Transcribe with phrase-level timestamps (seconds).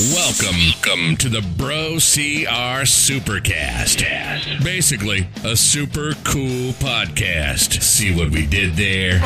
[0.00, 4.64] Welcome, to the Bro CR Supercast.
[4.64, 7.82] Basically, a super cool podcast.
[7.82, 9.20] See what we did there?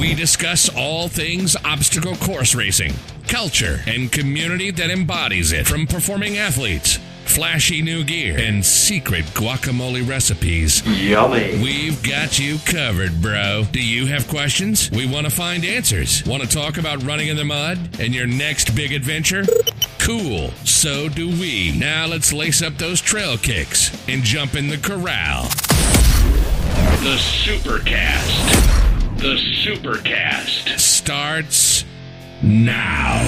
[0.00, 2.94] we discuss all things obstacle course racing,
[3.28, 6.98] culture, and community that embodies it, from performing athletes
[7.28, 10.82] flashy new gear, and secret guacamole recipes.
[10.86, 11.60] Yummy.
[11.62, 13.64] We've got you covered, bro.
[13.70, 14.90] Do you have questions?
[14.90, 16.24] We want to find answers.
[16.24, 19.44] Want to talk about running in the mud and your next big adventure?
[19.98, 20.50] Cool.
[20.64, 21.76] So do we.
[21.78, 25.44] Now let's lace up those trail kicks and jump in the corral.
[27.02, 29.18] The Supercast.
[29.18, 31.84] The Supercast starts
[32.42, 33.18] now.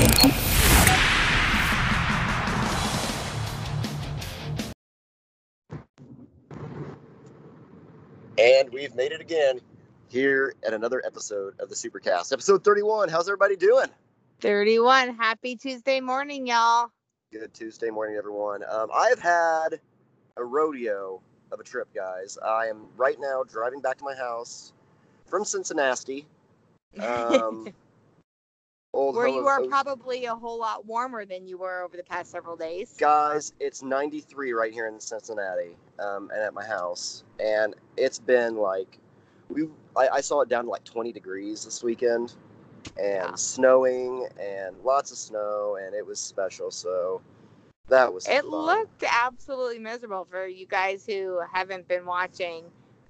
[8.38, 9.60] And we've made it again
[10.08, 12.32] here at another episode of the Supercast.
[12.32, 13.08] Episode 31.
[13.08, 13.88] How's everybody doing?
[14.40, 15.16] 31.
[15.16, 16.90] Happy Tuesday morning, y'all.
[17.32, 18.62] Good Tuesday morning, everyone.
[18.68, 19.80] Um, I've had
[20.36, 21.20] a rodeo
[21.52, 22.38] of a trip, guys.
[22.44, 24.72] I am right now driving back to my house
[25.26, 26.26] from Cincinnati.
[26.98, 27.72] Um,
[28.92, 32.30] old Where you are probably a whole lot warmer than you were over the past
[32.30, 32.96] several days.
[32.98, 37.24] Guys, it's 93 right here in Cincinnati um, and at my house.
[37.38, 38.98] And it's been like,
[39.48, 42.34] we I, I, saw it down to like 20 degrees this weekend
[43.00, 46.70] and snowing and lots of snow and it was special.
[46.70, 47.20] So
[47.88, 48.50] that was It fun.
[48.50, 52.64] looked absolutely miserable for you guys who haven't been watching.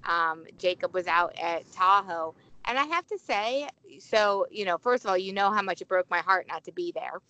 [0.05, 2.35] Um, Jacob was out at Tahoe
[2.67, 5.81] and I have to say, so you know, first of all, you know how much
[5.81, 7.21] it broke my heart not to be there, oh,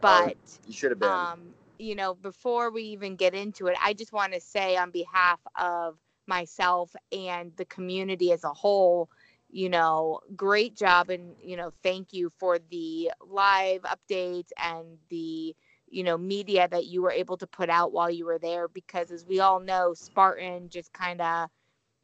[0.00, 1.08] but oh, you should have been.
[1.10, 1.40] Um,
[1.78, 5.40] you know, before we even get into it, I just want to say on behalf
[5.58, 9.08] of myself and the community as a whole,
[9.50, 15.54] you know, great job and you know, thank you for the live updates and the
[15.90, 19.10] you know media that you were able to put out while you were there because
[19.10, 21.48] as we all know spartan just kind of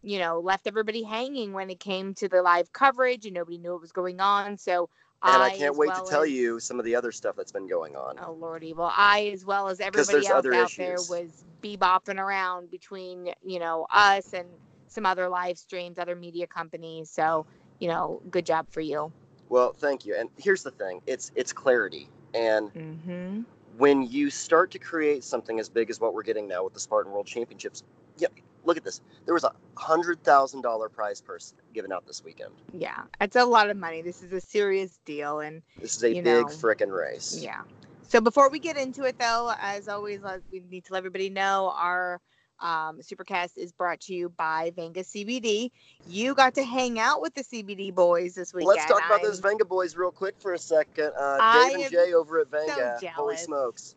[0.04, 3.72] you know, left everybody hanging when it came to the live coverage and nobody knew
[3.72, 4.58] what was going on.
[4.58, 4.90] So
[5.22, 7.34] and I, I can't wait well to tell as, you some of the other stuff
[7.36, 8.16] that's been going on.
[8.22, 8.74] Oh lordy!
[8.74, 10.76] Well, I as well as everybody else out issues.
[10.76, 14.46] there was bebopping around between you know us and
[14.86, 17.10] some other live streams, other media companies.
[17.10, 17.46] So
[17.78, 19.10] you know, good job for you.
[19.48, 20.14] Well, thank you.
[20.14, 23.40] And here's the thing: it's it's clarity, and mm-hmm.
[23.78, 26.80] when you start to create something as big as what we're getting now with the
[26.80, 27.82] Spartan World Championships,
[28.18, 28.28] yeah,
[28.64, 29.00] look at this.
[29.24, 32.52] There was a hundred thousand dollar prize purse given out this weekend.
[32.72, 34.02] Yeah, it's a lot of money.
[34.02, 37.38] This is a serious deal, and this is a big frickin' race.
[37.40, 37.62] Yeah.
[38.08, 40.20] So before we get into it, though, as always,
[40.52, 42.20] we need to let everybody know our
[42.60, 45.70] um, Supercast is brought to you by Venga CBD.
[46.06, 48.68] You got to hang out with the CBD boys this weekend.
[48.68, 51.12] Let's talk about I'm, those Venga boys real quick for a second.
[51.18, 52.98] Uh, Dave and Jay over at Venga.
[53.00, 53.96] So Holy smokes.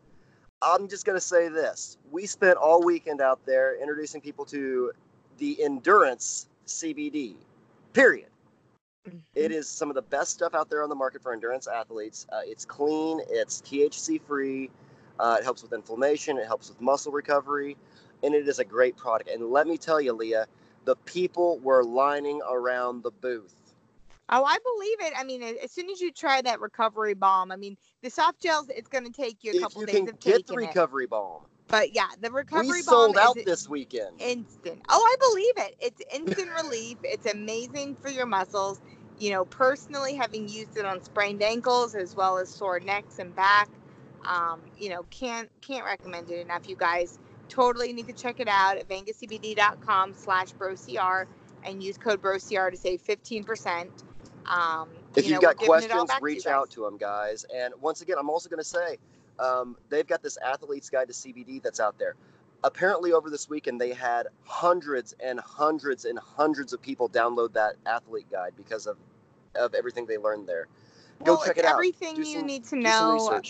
[0.62, 1.98] I'm just going to say this.
[2.12, 4.92] We spent all weekend out there introducing people to
[5.38, 7.36] the endurance CBD,
[7.94, 8.30] period.
[9.08, 9.18] Mm-hmm.
[9.36, 12.26] It is some of the best stuff out there on the market for endurance athletes.
[12.32, 14.70] Uh, it's clean, it's THC free,
[15.20, 17.78] uh, it helps with inflammation, it helps with muscle recovery,
[18.24, 19.30] and it is a great product.
[19.30, 20.48] And let me tell you, Leah,
[20.86, 23.54] the people were lining around the booth.
[24.30, 25.14] Oh, I believe it.
[25.18, 28.70] I mean, as soon as you try that recovery balm, I mean, the soft gels,
[28.70, 31.10] it's going to take you a couple you days can get the recovery it.
[31.10, 31.42] balm.
[31.68, 34.22] But yeah, the recovery we sold out this weekend.
[34.22, 34.82] Instant.
[34.88, 35.76] Oh, I believe it.
[35.82, 36.98] It's instant relief.
[37.04, 38.80] It's amazing for your muscles.
[39.20, 43.36] You know, personally, having used it on sprained ankles as well as sore necks and
[43.36, 43.68] back,
[44.26, 46.70] um, you know, can't can't recommend it enough.
[46.70, 47.20] You guys
[47.50, 51.26] totally need to check it out at vengacbd.com slash brocr
[51.66, 53.90] and use code brocr to save 15%.
[54.46, 57.46] Um, if you have got questions, reach to out to them, guys.
[57.54, 58.98] And once again, I'm also going to say
[59.40, 62.16] um, they've got this athlete's guide to CBD that's out there.
[62.64, 67.76] Apparently, over this weekend, they had hundreds and hundreds and hundreds of people download that
[67.86, 68.98] athlete guide because of
[69.56, 70.68] of everything they learned there.
[71.24, 71.74] Go well, check it out.
[71.74, 73.42] Everything do you some, need to know.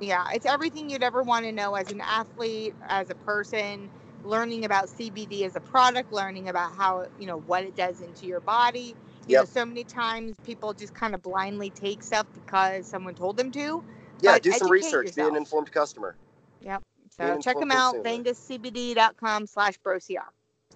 [0.00, 3.90] Yeah, it's everything you'd ever want to know as an athlete, as a person,
[4.22, 8.26] learning about CBD as a product, learning about how, you know, what it does into
[8.26, 8.94] your body
[9.28, 9.42] you yep.
[9.42, 13.50] know, so many times people just kind of blindly take stuff because someone told them
[13.52, 13.84] to.
[14.20, 15.08] Yeah, do some research.
[15.08, 15.28] Yourself.
[15.28, 16.16] Be an informed customer.
[16.62, 16.82] Yep.
[17.10, 20.22] So check them out, vengacbd.com slash brocr.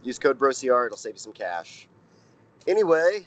[0.02, 0.87] Use code brocr.
[0.87, 1.88] It'll save you some cash.
[2.66, 3.26] Anyway,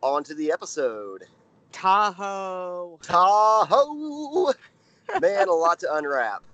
[0.00, 1.24] on to the episode.
[1.72, 2.98] Tahoe.
[3.02, 4.52] Tahoe.
[5.20, 6.42] Man, a lot to unwrap.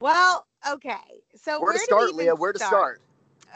[0.00, 0.96] Well, okay.
[1.36, 2.34] So where, where to start, Leah?
[2.34, 3.00] Where to start?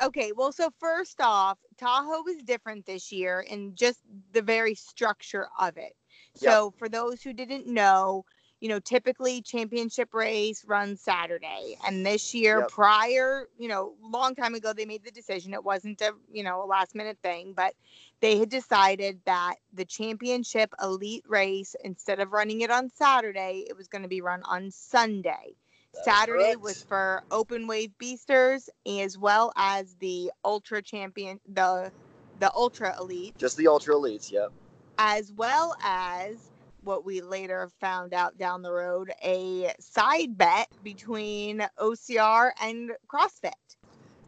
[0.02, 4.00] Okay, well, so first off, Tahoe was different this year in just
[4.32, 5.94] the very structure of it.
[6.34, 8.24] So for those who didn't know,
[8.60, 11.76] you know, typically championship race runs Saturday.
[11.86, 12.68] And this year, yep.
[12.68, 15.52] prior, you know, long time ago, they made the decision.
[15.52, 17.74] It wasn't a, you know, a last minute thing, but
[18.20, 23.76] they had decided that the championship elite race, instead of running it on Saturday, it
[23.76, 25.54] was going to be run on Sunday.
[26.02, 31.90] Saturday was for open wave beasters as well as the ultra champion the
[32.38, 33.36] the ultra elite.
[33.38, 34.52] Just the ultra elites, yep.
[34.98, 36.36] As well as
[36.84, 43.52] what we later found out down the road a side bet between OCR and CrossFit.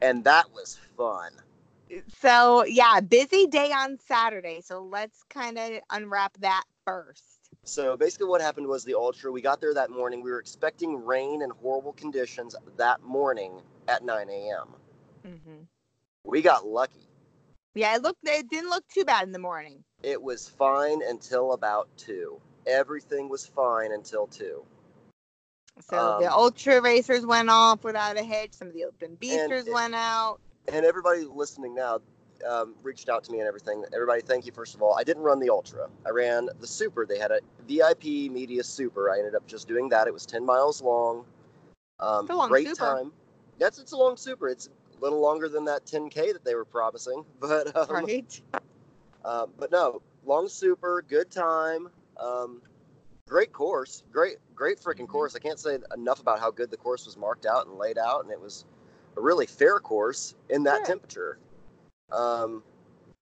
[0.02, 1.32] And that was fun.
[2.20, 4.60] So, yeah, busy day on Saturday.
[4.60, 7.27] So, let's kind of unwrap that first.
[7.68, 10.22] So, basically, what happened was the Ultra, we got there that morning.
[10.22, 14.68] We were expecting rain and horrible conditions that morning at 9 a.m.
[15.26, 15.62] Mm-hmm.
[16.24, 17.08] We got lucky.
[17.74, 19.84] Yeah, it looked it didn't look too bad in the morning.
[20.02, 24.62] It was fine until about 2 everything was fine until two.
[25.88, 28.52] So um, the ultra racers went off without a hitch.
[28.52, 30.38] Some of the open beasters went out.
[30.72, 32.00] And everybody listening now
[32.48, 33.84] um, reached out to me and everything.
[33.94, 34.96] Everybody, thank you first of all.
[34.98, 35.88] I didn't run the ultra.
[36.06, 37.06] I ran the super.
[37.06, 39.10] They had a VIP media super.
[39.10, 40.06] I ended up just doing that.
[40.06, 41.24] It was ten miles long.
[42.00, 42.78] Um, it's a long great super.
[42.78, 43.12] time.
[43.58, 44.48] Yes, it's a long super.
[44.48, 48.40] It's a little longer than that 10k that they were promising, but um, right.
[49.24, 51.88] Uh, but no, long super, good time.
[52.18, 52.62] Um,
[53.28, 55.06] great course, great, great freaking mm-hmm.
[55.06, 55.36] course.
[55.36, 58.22] I can't say enough about how good the course was marked out and laid out,
[58.22, 58.64] and it was
[59.16, 61.38] a really fair course in that temperature.
[62.12, 62.62] Um,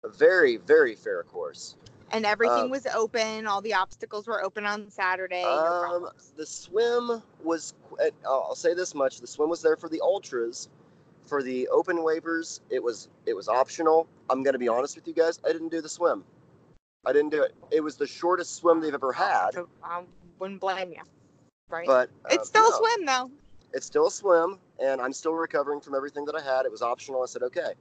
[0.03, 1.75] a very, very fair course.
[2.11, 3.47] And everything um, was open.
[3.47, 5.43] All the obstacles were open on Saturday.
[5.43, 7.73] Um, the swim was.
[8.25, 10.69] I'll say this much: the swim was there for the ultras.
[11.25, 14.07] For the open waivers, it was it was optional.
[14.29, 15.39] I'm gonna be honest with you guys.
[15.47, 16.23] I didn't do the swim.
[17.05, 17.55] I didn't do it.
[17.71, 19.51] It was the shortest swim they've ever had.
[19.83, 20.03] I
[20.39, 21.01] wouldn't blame you.
[21.69, 21.87] Right.
[21.87, 23.31] But uh, it's still no, a swim though.
[23.73, 26.65] It's still a swim, and I'm still recovering from everything that I had.
[26.65, 27.23] It was optional.
[27.23, 27.73] I said, okay,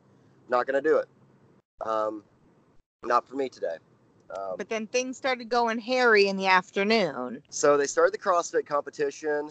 [0.52, 1.08] not gonna do it.
[1.84, 2.22] Um,
[3.02, 3.76] not for me today.
[4.30, 7.42] Um, but then things started going hairy in the afternoon.
[7.50, 9.50] So they started the CrossFit competition,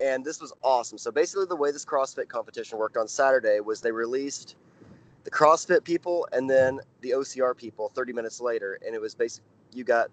[0.00, 0.98] and this was awesome.
[0.98, 4.54] So basically, the way this CrossFit competition worked on Saturday was they released
[5.24, 9.48] the CrossFit people and then the OCR people 30 minutes later, and it was basically
[9.72, 10.10] you got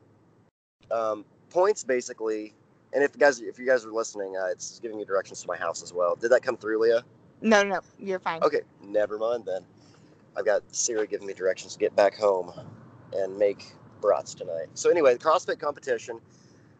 [0.89, 2.53] um, points basically.
[2.93, 5.47] And if you guys if you guys are listening, uh, it's giving me directions to
[5.47, 6.15] my house as well.
[6.15, 7.03] Did that come through, Leah?
[7.41, 8.43] No, no, you're fine.
[8.43, 9.63] Okay, never mind then.
[10.35, 12.51] I've got Siri giving me directions to get back home
[13.13, 14.67] and make brats tonight.
[14.73, 16.19] So anyway, the CrossFit competition.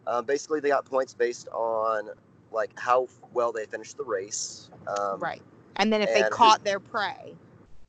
[0.08, 2.10] Um, basically, they got points based on
[2.52, 4.70] like how well they finished the race.
[4.88, 5.42] Um, right.
[5.78, 7.36] And then if and they caught their prey.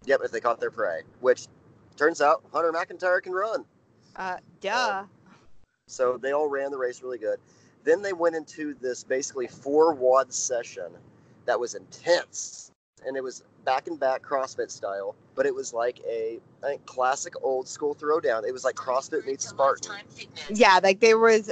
[0.04, 1.46] Yep, if they caught their prey, which
[1.96, 3.64] turns out Hunter McIntyre can run.
[4.16, 5.00] Uh, duh.
[5.00, 5.10] Um,
[5.86, 7.38] so they all ran the race really good.
[7.84, 10.92] Then they went into this basically four WOD session
[11.46, 12.71] that was intense.
[13.06, 17.34] And it was back and back CrossFit style, but it was like a think, classic
[17.42, 18.46] old school throwdown.
[18.46, 19.96] It was like CrossFit meets Spartan.
[20.50, 21.50] Yeah, like there was,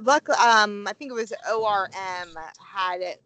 [0.00, 3.22] look, um, I think it was ORM had it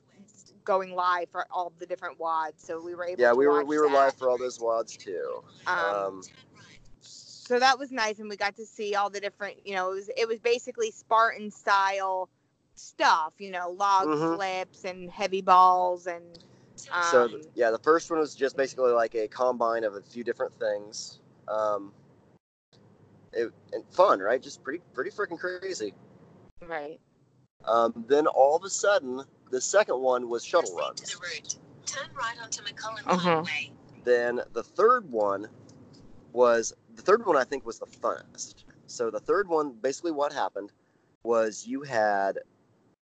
[0.65, 3.21] going live for all the different WODs, so we were able.
[3.21, 3.95] Yeah, we were we were that.
[3.95, 5.43] live for all those WODs too.
[5.67, 6.23] Um, um,
[7.01, 9.67] so that was nice, and we got to see all the different.
[9.67, 12.29] You know, it was it was basically Spartan style
[12.75, 13.35] stuff.
[13.39, 14.37] You know, log mm-hmm.
[14.37, 16.39] flips and heavy balls and.
[16.93, 20.25] Um, so yeah, the first one was just basically like a combine of a few
[20.25, 21.21] different things.
[21.49, 21.93] Um,
[23.33, 24.43] it, and fun, right?
[24.43, 25.95] Just pretty pretty freaking crazy.
[26.67, 27.01] Right.
[27.65, 31.17] Um, then all of a sudden, the second one was shuttle runs.
[31.87, 33.45] Turn right onto McCullen uh-huh.
[34.05, 35.49] Then the third one
[36.33, 38.65] was the third one I think was the funnest.
[38.87, 40.73] So the third one, basically, what happened
[41.23, 42.39] was you had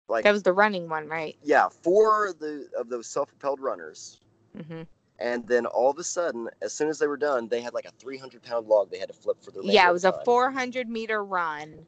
[0.07, 1.37] like that was the running one, right?
[1.43, 4.21] Yeah, four of the of those self-propelled runners.
[4.57, 4.83] Mm-hmm.
[5.17, 7.85] And then all of a sudden, as soon as they were done, they had like
[7.85, 9.63] a 300 pound log they had to flip for their.
[9.63, 11.85] Yeah, it was a 400 meter run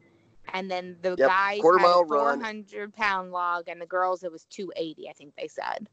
[0.54, 1.30] and then the yep.
[1.30, 2.92] guys Quarter had a 400 run.
[2.92, 5.10] pound log, and the girls it was 280.
[5.10, 5.90] I think they said.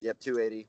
[0.00, 0.66] Yep, 280,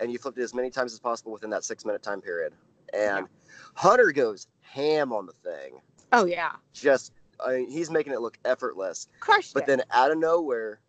[0.00, 2.52] and you flipped it as many times as possible within that six minute time period.
[2.92, 3.52] And yeah.
[3.74, 5.80] Hunter goes ham on the thing.
[6.12, 6.52] Oh yeah.
[6.72, 7.12] Just
[7.44, 9.08] I mean, he's making it look effortless.
[9.20, 9.66] Crushed but it.
[9.66, 10.80] then out of nowhere,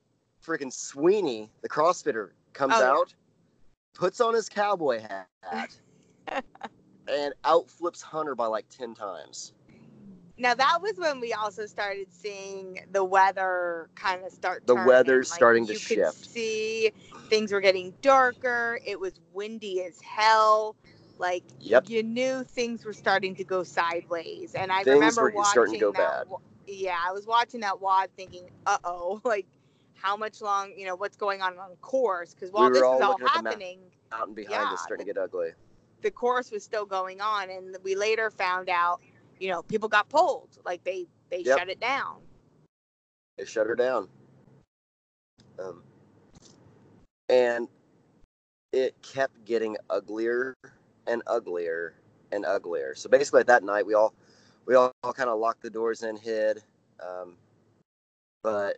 [0.45, 3.99] freaking Sweeney, the CrossFitter, comes oh, out, yeah.
[3.99, 5.75] puts on his cowboy hat,
[7.07, 9.53] and outflips Hunter by like ten times.
[10.37, 14.65] Now that was when we also started seeing the weather kind of start.
[14.65, 15.91] The weather's like, starting to shift.
[15.91, 16.91] You could see
[17.29, 18.79] things were getting darker.
[18.83, 20.75] It was windy as hell.
[21.21, 21.87] Like yep.
[21.87, 25.73] you knew things were starting to go sideways, and I things remember were watching starting
[25.75, 26.27] to go that.
[26.27, 26.37] Bad.
[26.65, 29.45] Yeah, I was watching that WOD, thinking, uh oh, like
[29.93, 32.33] how much long, you know, what's going on on course?
[32.33, 35.13] Because while we this all is all happening, out and behind yeah, us starting to
[35.13, 35.49] get ugly.
[36.01, 38.99] The course was still going on, and we later found out,
[39.39, 41.59] you know, people got pulled, like they they yep.
[41.59, 42.15] shut it down.
[43.37, 44.07] They shut her down.
[45.59, 45.83] Um,
[47.29, 47.67] and
[48.73, 50.55] it kept getting uglier
[51.07, 51.95] and uglier
[52.31, 52.95] and uglier.
[52.95, 54.13] So basically, at that night, we all
[54.65, 56.63] we all, all kind of locked the doors and hid.
[56.99, 57.35] Um,
[58.43, 58.77] but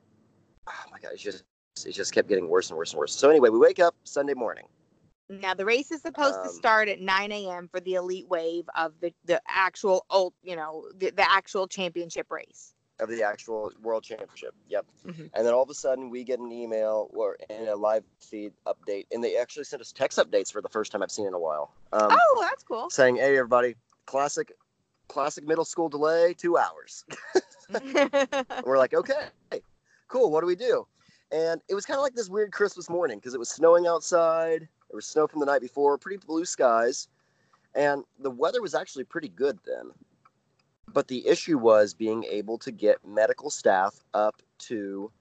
[0.68, 1.44] oh my god, it just
[1.86, 3.16] it just kept getting worse and worse and worse.
[3.16, 4.66] So anyway, we wake up Sunday morning.
[5.30, 7.68] Now the race is supposed um, to start at 9 a.m.
[7.70, 12.32] for the elite wave of the the actual old, you know, the, the actual championship
[12.32, 14.54] race of the actual world championship.
[14.70, 14.86] Yep.
[15.06, 15.26] Mm-hmm.
[15.34, 18.54] And then all of a sudden we get an email or in a live feed
[18.66, 21.34] update, and they actually sent us text updates for the first time I've seen in
[21.34, 21.74] a while.
[21.92, 22.90] Um, oh, that's cool.
[22.90, 24.54] Saying, "Hey, everybody, classic,
[25.08, 27.06] classic middle school delay, two hours."
[28.66, 29.28] we're like, "Okay,
[30.08, 30.32] cool.
[30.32, 30.88] What do we do?"
[31.32, 34.62] And it was kind of like this weird Christmas morning because it was snowing outside.
[34.62, 37.08] There was snow from the night before, pretty blue skies,
[37.74, 39.92] and the weather was actually pretty good then.
[40.94, 45.12] But the issue was being able to get medical staff up to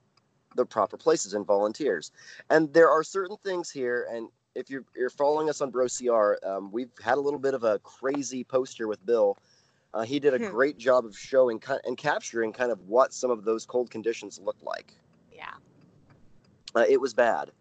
[0.55, 2.11] the proper places and volunteers.
[2.49, 6.35] And there are certain things here, and if you're, you're following us on Bro CR,
[6.45, 9.37] um, we've had a little bit of a crazy poster with Bill.
[9.93, 10.51] Uh, he did a hmm.
[10.51, 14.63] great job of showing and capturing kind of what some of those cold conditions looked
[14.63, 14.93] like.
[15.31, 15.53] Yeah.
[16.75, 17.51] Uh, it was bad.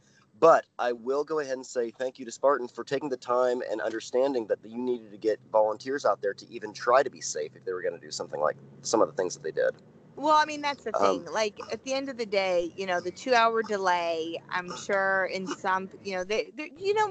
[0.42, 3.62] But I will go ahead and say thank you to Spartan for taking the time
[3.70, 7.20] and understanding that you needed to get volunteers out there to even try to be
[7.22, 9.52] safe if they were going to do something like some of the things that they
[9.52, 9.70] did.
[10.22, 11.28] Well, I mean, that's the um, thing.
[11.28, 14.40] Um, like at the end of the day, you know, the two-hour delay.
[14.50, 17.08] I'm sure in some, you know, they, you know,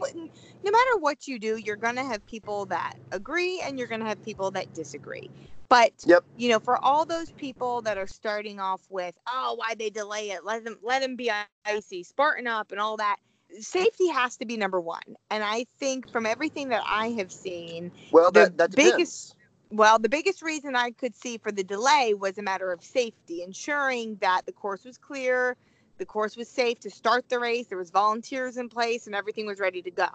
[0.63, 4.23] no matter what you do, you're gonna have people that agree and you're gonna have
[4.23, 5.29] people that disagree.
[5.67, 6.23] But yep.
[6.37, 10.29] you know, for all those people that are starting off with, oh, why they delay
[10.29, 10.45] it?
[10.45, 11.29] Let them let them be
[11.65, 13.17] icy, Spartan up, and all that.
[13.59, 15.01] Safety has to be number one.
[15.29, 19.35] And I think from everything that I have seen, well, that, the that biggest
[19.71, 23.41] well, the biggest reason I could see for the delay was a matter of safety,
[23.41, 25.55] ensuring that the course was clear,
[25.97, 29.45] the course was safe to start the race, there was volunteers in place, and everything
[29.45, 30.07] was ready to go.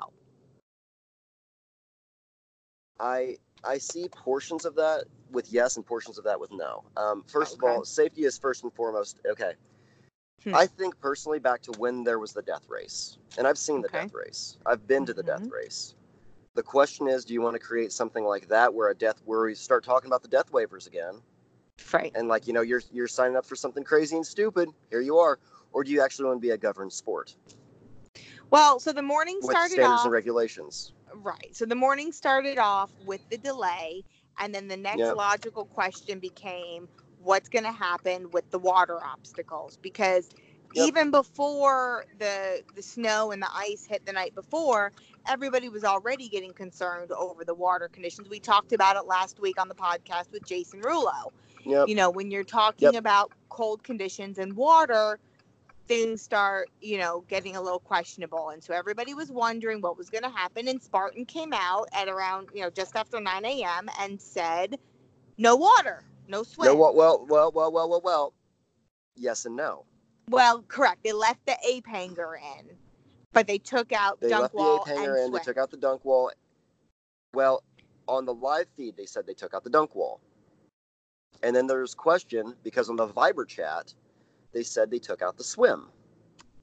[3.00, 6.84] I I see portions of that with yes and portions of that with no.
[6.96, 7.66] Um, first okay.
[7.66, 9.20] of all, safety is first and foremost.
[9.28, 9.52] Okay.
[10.44, 10.54] Hmm.
[10.54, 13.88] I think personally back to when there was the death race, and I've seen the
[13.88, 14.02] okay.
[14.02, 14.58] death race.
[14.64, 15.44] I've been to the mm-hmm.
[15.44, 15.94] death race.
[16.56, 19.44] The question is, do you want to create something like that where a death, where
[19.44, 21.20] we start talking about the death waivers again?
[21.92, 22.10] Right.
[22.14, 24.70] And like you know, you're you're signing up for something crazy and stupid.
[24.90, 25.38] Here you are.
[25.72, 27.36] Or do you actually want to be a governed sport?
[28.50, 30.94] Well, so the morning started with standards off, and regulations.
[31.14, 31.54] Right.
[31.54, 34.02] So the morning started off with the delay,
[34.38, 35.16] and then the next yep.
[35.16, 36.88] logical question became
[37.22, 40.30] what's going to happen with the water obstacles because
[40.74, 40.88] yep.
[40.88, 44.92] even before the the snow and the ice hit the night before
[45.28, 49.60] everybody was already getting concerned over the water conditions we talked about it last week
[49.60, 51.30] on the podcast with jason rulo
[51.64, 51.88] yep.
[51.88, 55.18] you know when you're talking about cold conditions and water
[55.86, 58.50] things start, you know, getting a little questionable.
[58.50, 60.68] And so everybody was wondering what was going to happen.
[60.68, 63.88] And Spartan came out at around, you know, just after 9 a.m.
[64.00, 64.78] and said,
[65.38, 66.68] no water, no swim.
[66.68, 68.32] No, well, well, well, well, well, well, well.
[69.16, 69.84] Yes and no.
[70.28, 71.04] Well, correct.
[71.04, 72.66] They left the ape hanger in,
[73.36, 75.28] but they took out they dunk left wall the ape hanger in.
[75.28, 75.32] Swim.
[75.32, 76.32] They took out the dunk wall.
[77.34, 77.62] Well,
[78.08, 80.22] on the live feed, they said they took out the dunk wall.
[81.42, 83.92] And then there's question because on the Viber chat,
[84.52, 85.90] they said they took out the swim.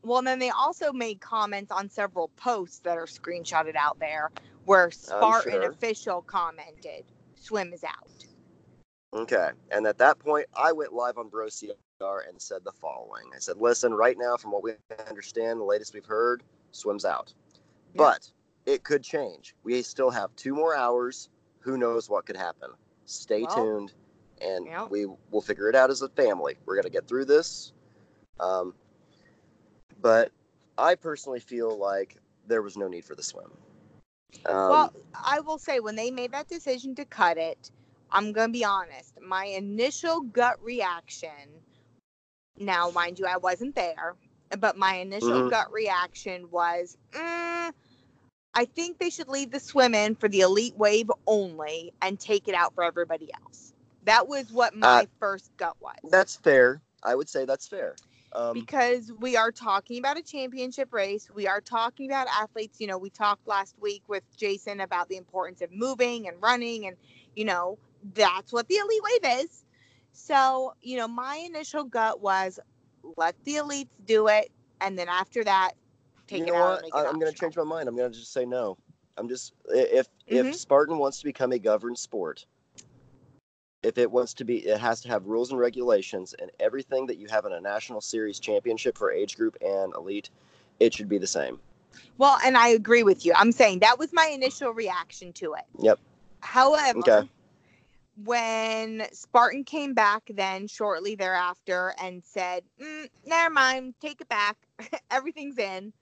[0.02, 4.32] Well, and then they also made comments on several posts that are screenshotted out there
[4.66, 5.70] where Spartan sure.
[5.70, 7.04] official commented,
[7.36, 8.26] swim is out.
[9.14, 9.50] Okay.
[9.70, 13.38] And at that point, I went live on Bro CR and said the following I
[13.38, 14.72] said, listen, right now, from what we
[15.08, 16.42] understand, the latest we've heard,
[16.74, 17.34] swim's out.
[17.94, 17.98] Yeah.
[17.98, 18.32] But
[18.66, 19.56] it could change.
[19.64, 21.30] We still have two more hours.
[21.60, 22.70] Who knows what could happen?
[23.06, 23.94] Stay well, tuned
[24.42, 24.86] and yeah.
[24.86, 26.56] we will figure it out as a family.
[26.66, 27.72] We're going to get through this.
[28.40, 28.74] Um,
[30.02, 30.32] but
[30.78, 33.52] I personally feel like there was no need for the swim.
[34.46, 37.72] Um, well, I will say when they made that decision to cut it,
[38.12, 39.14] I'm going to be honest.
[39.26, 41.30] My initial gut reaction,
[42.58, 44.16] now, mind you, I wasn't there,
[44.60, 45.50] but my initial mm-hmm.
[45.50, 47.72] gut reaction was, mm,
[48.56, 52.48] I think they should leave the swim in for the elite wave only and take
[52.48, 53.74] it out for everybody else.
[54.06, 55.96] That was what my uh, first gut was.
[56.12, 56.82] That's fair.
[57.04, 57.96] I would say that's fair.
[58.34, 61.30] Um, because we are talking about a championship race.
[61.34, 62.82] We are talking about athletes.
[62.82, 66.88] You know, we talked last week with Jason about the importance of moving and running,
[66.88, 66.98] and,
[67.36, 67.78] you know,
[68.16, 69.64] that's what the elite wave is.
[70.14, 72.60] So, you know, my initial gut was
[73.18, 74.52] let the elites do it.
[74.82, 75.74] And then after that,
[76.28, 76.84] take you know it out.
[76.92, 77.08] What?
[77.08, 77.88] I'm going to change my mind.
[77.88, 78.78] I'm going to just say no.
[79.18, 80.48] I'm just, if, mm-hmm.
[80.48, 82.46] if Spartan wants to become a governed sport,
[83.84, 87.18] if it wants to be, it has to have rules and regulations, and everything that
[87.18, 90.30] you have in a national series championship for age group and elite,
[90.80, 91.60] it should be the same.
[92.18, 93.34] Well, and I agree with you.
[93.36, 95.66] I'm saying that was my initial reaction to it.
[95.80, 96.00] Yep.
[96.40, 97.30] However, okay.
[98.16, 104.58] When Spartan came back then shortly thereafter and said, mm, never mind, take it back,
[105.12, 105.94] everything's in,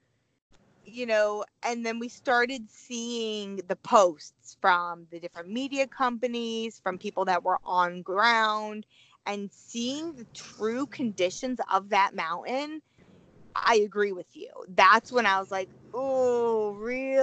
[0.84, 6.98] you know, and then we started seeing the posts from the different media companies, from
[6.98, 8.86] people that were on ground,
[9.26, 12.80] and seeing the true conditions of that mountain.
[13.54, 14.50] I agree with you.
[14.68, 17.21] That's when I was like, oh, really?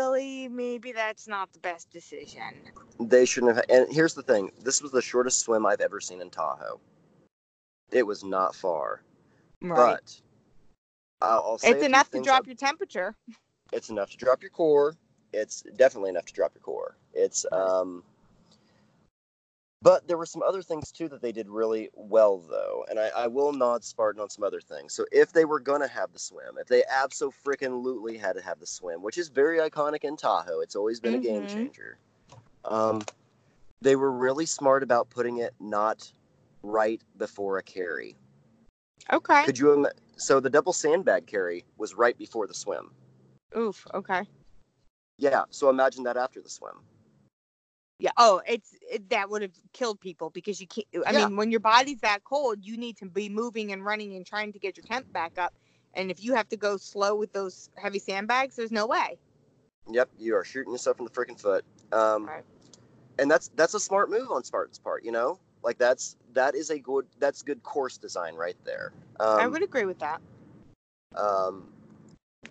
[1.00, 2.44] That's not the best decision.
[3.00, 3.63] They shouldn't have.
[3.70, 6.82] And here's the thing this was the shortest swim I've ever seen in Tahoe.
[7.89, 9.01] It was not far.
[9.62, 9.98] Right.
[11.22, 13.15] But I'll, I'll it's enough to drop your temperature.
[13.72, 14.94] It's enough to drop your core.
[15.32, 16.98] It's definitely enough to drop your core.
[17.13, 18.03] It's um
[19.82, 23.10] but there were some other things too that they did really well though, and I,
[23.16, 24.94] I will nod Spartan on some other things.
[24.94, 28.68] So if they were gonna have the swim, if they absolutely had to have the
[28.68, 31.22] swim, which is very iconic in Tahoe, it's always been mm-hmm.
[31.22, 31.56] a game mm-hmm.
[31.56, 31.98] changer.
[32.66, 33.02] Um,
[33.82, 36.12] they were really smart about putting it not
[36.64, 38.18] right before a carry.
[39.12, 39.46] Okay.
[39.46, 39.88] Could you?
[40.18, 42.92] So the double sandbag carry was right before the swim.
[43.58, 43.88] Oof.
[43.94, 44.24] Okay.
[45.18, 45.44] Yeah.
[45.50, 46.82] So imagine that after the swim.
[48.00, 48.12] Yeah.
[48.18, 50.88] Oh, it's it, that would have killed people because you can't.
[51.06, 51.27] I yeah.
[51.27, 54.53] mean, when your body's that cold, you need to be moving and running and trying
[54.53, 55.53] to get your temp back up.
[55.94, 59.18] And if you have to go slow with those heavy sandbags, there's no way.
[59.91, 61.65] Yep, you are shooting yourself in the freaking foot.
[61.91, 62.44] Um, right.
[63.18, 65.03] And that's that's a smart move on Spartan's part.
[65.03, 68.94] You know, like that's that is a good that's good course design right there.
[69.20, 70.22] Um, I would agree with that.
[71.15, 71.68] Um,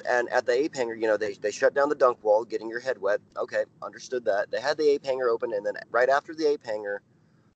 [0.07, 2.69] and at the ape hanger, you know, they, they shut down the dunk wall, getting
[2.69, 3.21] your head wet.
[3.37, 4.51] Okay, understood that.
[4.51, 7.03] They had the ape hanger open, and then right after the ape hanger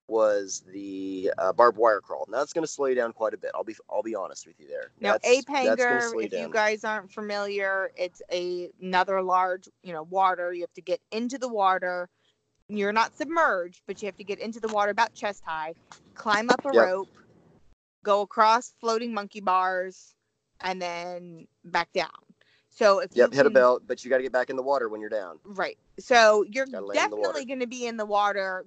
[0.09, 2.27] was the uh, barbed wire crawl.
[2.29, 3.51] Now that's going to slow you down quite a bit.
[3.55, 4.93] I'll be I'll be honest with you there.
[5.01, 6.40] Now that's, ape hanger, if down.
[6.40, 10.53] you guys aren't familiar, it's a another large you know water.
[10.53, 12.09] You have to get into the water.
[12.69, 15.75] You're not submerged, but you have to get into the water about chest high,
[16.14, 16.87] climb up a yep.
[16.87, 17.09] rope,
[18.03, 20.14] go across floating monkey bars,
[20.61, 22.11] and then back down.
[22.75, 24.63] So if yep, you hit a belt, but you got to get back in the
[24.63, 25.39] water when you're down.
[25.45, 25.79] Right.
[25.99, 28.65] So you're definitely going to be in the water,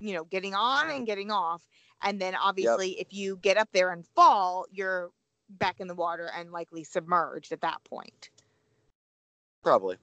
[0.00, 1.62] you know, getting on and getting off,
[2.02, 3.06] and then obviously yep.
[3.06, 5.10] if you get up there and fall, you're
[5.50, 8.30] back in the water and likely submerged at that point.
[9.62, 9.96] Probably.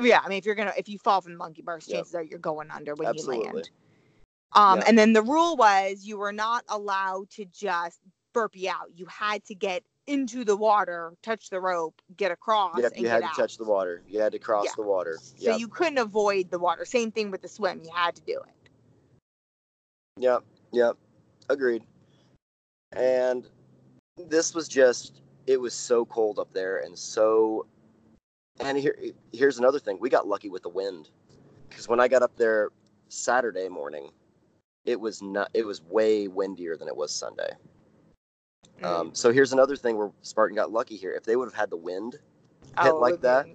[0.00, 2.22] Yeah, I mean, if you're gonna if you fall from the monkey bars, chances yep.
[2.22, 3.46] are you're going under when Absolutely.
[3.46, 3.70] you land.
[4.54, 4.88] Um, yep.
[4.88, 8.00] and then the rule was you were not allowed to just
[8.32, 8.88] burpee out.
[8.94, 12.78] You had to get into the water, touch the rope, get across.
[12.78, 13.36] Yep, you had to out.
[13.36, 14.02] touch the water.
[14.08, 14.72] You had to cross yeah.
[14.76, 15.18] the water.
[15.36, 15.54] Yep.
[15.54, 16.84] So you couldn't avoid the water.
[16.84, 17.80] Same thing with the swim.
[17.84, 18.70] You had to do it.
[20.18, 20.44] Yep.
[20.72, 20.96] Yep.
[21.48, 21.84] Agreed.
[22.92, 23.48] And
[24.16, 27.66] this was just it was so cold up there and so
[28.60, 28.96] and here
[29.32, 29.98] here's another thing.
[30.00, 31.08] We got lucky with the wind.
[31.70, 32.70] Cuz when I got up there
[33.08, 34.10] Saturday morning,
[34.84, 37.52] it was not it was way windier than it was Sunday.
[38.82, 38.86] Mm.
[38.86, 41.12] Um, so here's another thing where Spartan got lucky here.
[41.12, 42.14] If they would have had the wind
[42.80, 43.46] hit oh, like that,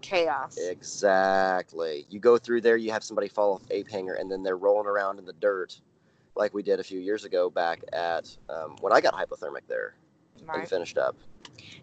[0.00, 0.58] chaos.
[0.58, 2.06] Exactly.
[2.10, 4.86] You go through there, you have somebody fall off ape hanger, and then they're rolling
[4.86, 5.80] around in the dirt,
[6.36, 9.94] like we did a few years ago back at um, when I got hypothermic there
[10.46, 10.60] right.
[10.60, 11.16] and finished up.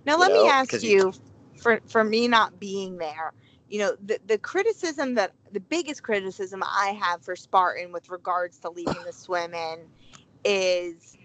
[0.05, 0.43] Now let know?
[0.43, 1.13] me ask you, you,
[1.57, 3.33] for for me not being there.
[3.69, 8.59] You know, the, the criticism that the biggest criticism I have for Spartan with regards
[8.59, 9.79] to leaving the swim in
[10.43, 11.15] is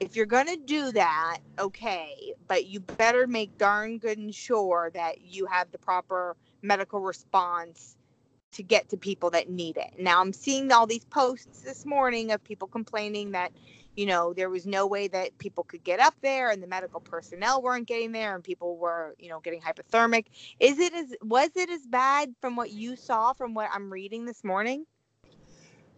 [0.00, 4.90] if you're going to do that, okay, but you better make darn good and sure
[4.94, 7.96] that you have the proper medical response
[8.52, 9.92] to get to people that need it.
[9.98, 13.52] Now, I'm seeing all these posts this morning of people complaining that,
[13.96, 17.00] you know, there was no way that people could get up there and the medical
[17.00, 20.26] personnel weren't getting there and people were, you know, getting hypothermic.
[20.60, 24.24] Is it as was it as bad from what you saw from what I'm reading
[24.24, 24.86] this morning?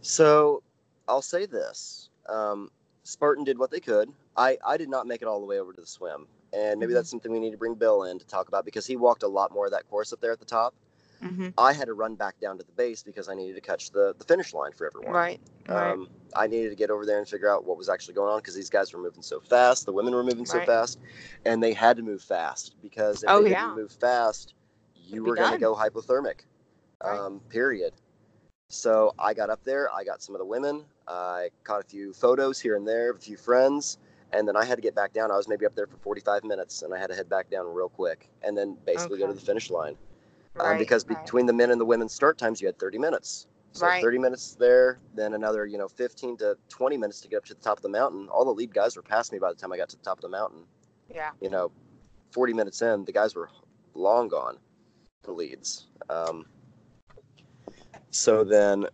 [0.00, 0.62] So,
[1.08, 2.10] I'll say this.
[2.28, 2.70] Um,
[3.06, 4.12] Spartan did what they could.
[4.36, 6.26] I, I did not make it all the way over to the swim.
[6.52, 6.94] And maybe mm-hmm.
[6.94, 9.28] that's something we need to bring Bill in to talk about because he walked a
[9.28, 10.74] lot more of that course up there at the top.
[11.22, 11.48] Mm-hmm.
[11.56, 14.14] I had to run back down to the base because I needed to catch the,
[14.18, 15.12] the finish line for everyone.
[15.12, 15.40] Right.
[15.68, 15.92] right.
[15.92, 18.40] Um, I needed to get over there and figure out what was actually going on
[18.40, 19.86] because these guys were moving so fast.
[19.86, 20.98] The women were moving so fast.
[21.44, 23.66] And they had to move fast because if oh, they yeah.
[23.66, 24.54] didn't move fast,
[24.94, 26.40] you were going to go hypothermic.
[27.02, 27.18] Right.
[27.18, 27.92] Um, period.
[28.68, 29.88] So I got up there.
[29.94, 30.84] I got some of the women.
[31.08, 33.98] I caught a few photos here and there of a few friends,
[34.32, 35.30] and then I had to get back down.
[35.30, 37.66] I was maybe up there for 45 minutes, and I had to head back down
[37.72, 39.26] real quick, and then basically okay.
[39.26, 39.96] go to the finish line.
[40.58, 41.22] Um, right, um, because right.
[41.24, 43.46] between the men and the women's start times, you had 30 minutes.
[43.72, 44.02] So right.
[44.02, 47.54] 30 minutes there, then another, you know, 15 to 20 minutes to get up to
[47.54, 48.26] the top of the mountain.
[48.30, 50.16] All the lead guys were past me by the time I got to the top
[50.16, 50.64] of the mountain.
[51.14, 51.32] Yeah.
[51.42, 51.70] You know,
[52.30, 53.50] 40 minutes in, the guys were
[53.92, 54.56] long gone,
[55.24, 55.88] the leads.
[56.08, 56.46] Um,
[58.10, 58.86] so then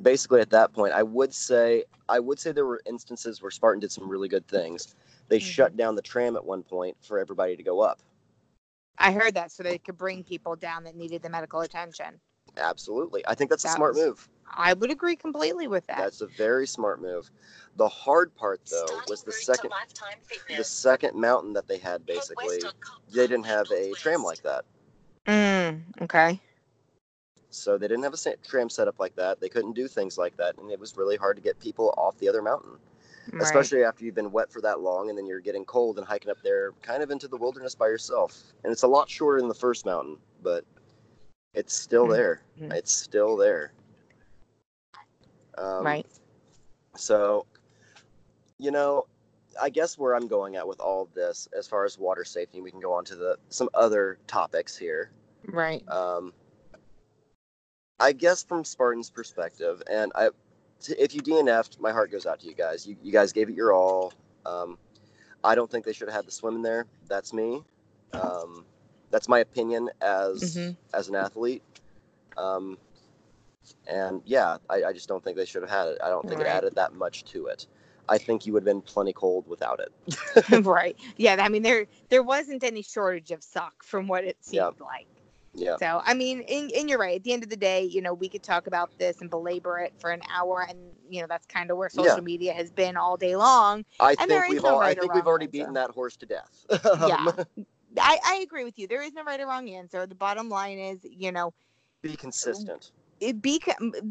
[0.00, 3.80] basically at that point, I would say I would say there were instances where Spartan
[3.80, 4.94] did some really good things.
[5.28, 5.48] They mm-hmm.
[5.48, 8.00] shut down the tram at one point for everybody to go up.
[8.98, 12.20] I heard that so they could bring people down that needed the medical attention.
[12.56, 13.26] Absolutely.
[13.26, 14.28] I think that's that a smart was, move.
[14.54, 15.98] I would agree completely with that.
[15.98, 17.30] That's a very smart move.
[17.76, 19.70] The hard part though Starting was the second
[20.54, 22.58] the second mountain that they had basically.
[23.14, 24.64] They didn't have a tram like that.
[25.26, 26.40] Mm, okay.
[27.54, 29.40] So they didn't have a tram set up like that.
[29.40, 32.16] They couldn't do things like that, and it was really hard to get people off
[32.18, 32.78] the other mountain,
[33.30, 33.42] right.
[33.42, 36.30] especially after you've been wet for that long, and then you're getting cold and hiking
[36.30, 38.42] up there, kind of into the wilderness by yourself.
[38.64, 40.64] And it's a lot shorter than the first mountain, but
[41.54, 42.12] it's still mm-hmm.
[42.12, 42.42] there.
[42.60, 42.72] Mm-hmm.
[42.72, 43.72] It's still there.
[45.58, 46.06] Um, right.
[46.96, 47.46] So,
[48.58, 49.06] you know,
[49.60, 52.62] I guess where I'm going at with all of this, as far as water safety,
[52.62, 55.10] we can go on to the some other topics here.
[55.46, 55.86] Right.
[55.88, 56.32] Um,
[58.02, 60.30] I guess from Spartan's perspective, and I,
[60.88, 62.84] if you DNF'd, my heart goes out to you guys.
[62.84, 64.12] You, you guys gave it your all.
[64.44, 64.76] Um,
[65.44, 66.86] I don't think they should have had the swim in there.
[67.08, 67.62] That's me.
[68.12, 68.64] Um,
[69.12, 70.72] that's my opinion as mm-hmm.
[70.92, 71.62] as an athlete.
[72.36, 72.76] Um,
[73.86, 75.98] and yeah, I, I, just don't think they should have had it.
[76.02, 76.48] I don't think right.
[76.48, 77.68] it added that much to it.
[78.08, 80.64] I think you would have been plenty cold without it.
[80.66, 80.96] right.
[81.18, 81.36] Yeah.
[81.38, 85.06] I mean, there there wasn't any shortage of suck from what it seemed like.
[85.54, 85.76] Yeah.
[85.76, 87.16] So I mean, and, and, you're right.
[87.16, 89.80] At the end of the day, you know, we could talk about this and belabor
[89.80, 90.78] it for an hour, and
[91.10, 92.20] you know, that's kind of where social yeah.
[92.20, 93.84] media has been all day long.
[94.00, 95.52] I think we've all, right I think we've already answer.
[95.52, 96.66] beaten that horse to death.
[96.70, 97.32] yeah.
[98.00, 98.86] I, I agree with you.
[98.88, 100.06] There is no right or wrong answer.
[100.06, 101.52] The bottom line is, you know,
[102.00, 102.90] be consistent.
[103.20, 103.62] It be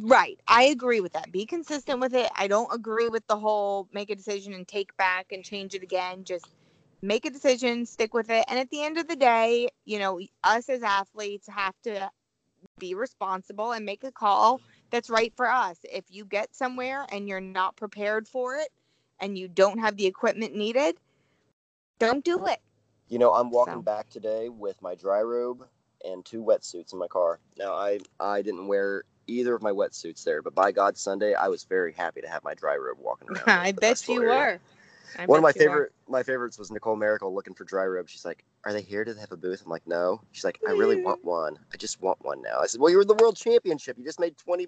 [0.01, 0.39] right.
[0.47, 1.31] I agree with that.
[1.31, 2.29] Be consistent with it.
[2.35, 5.83] I don't agree with the whole make a decision and take back and change it
[5.83, 6.23] again.
[6.23, 6.45] Just
[7.01, 8.45] make a decision, stick with it.
[8.47, 12.09] And at the end of the day, you know, us as athletes have to
[12.79, 14.61] be responsible and make a call
[14.91, 15.77] that's right for us.
[15.83, 18.69] If you get somewhere and you're not prepared for it
[19.19, 20.97] and you don't have the equipment needed,
[21.99, 22.59] don't do it.
[23.09, 23.81] You know, I'm walking so.
[23.81, 25.65] back today with my dry robe
[26.05, 27.39] and two wetsuits in my car.
[27.57, 31.47] Now, I I didn't wear either of my wetsuits there, but by God, Sunday I
[31.47, 33.43] was very happy to have my dry robe walking around.
[33.47, 34.59] I bet you were.
[35.17, 36.11] I One of my favorite are.
[36.11, 38.09] my favorites was Nicole Miracle looking for dry robe.
[38.09, 39.03] She's like, "Are they here?
[39.03, 41.57] Do they have a booth?" I'm like, "No." She's like, "I really want one.
[41.73, 43.97] I just want one now." I said, "Well, you're in the world championship.
[43.97, 44.67] You just made 20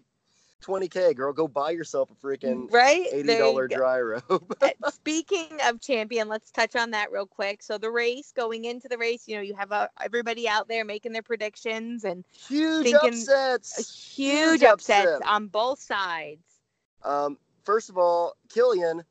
[0.63, 6.29] 20k girl go buy yourself a freaking right $80 dry robe uh, speaking of champion
[6.29, 9.41] let's touch on that real quick so the race going into the race you know
[9.41, 14.63] you have uh, everybody out there making their predictions and huge thinking, upsets huge, huge
[14.63, 15.29] upsets upset.
[15.29, 16.61] on both sides
[17.03, 19.03] um first of all killian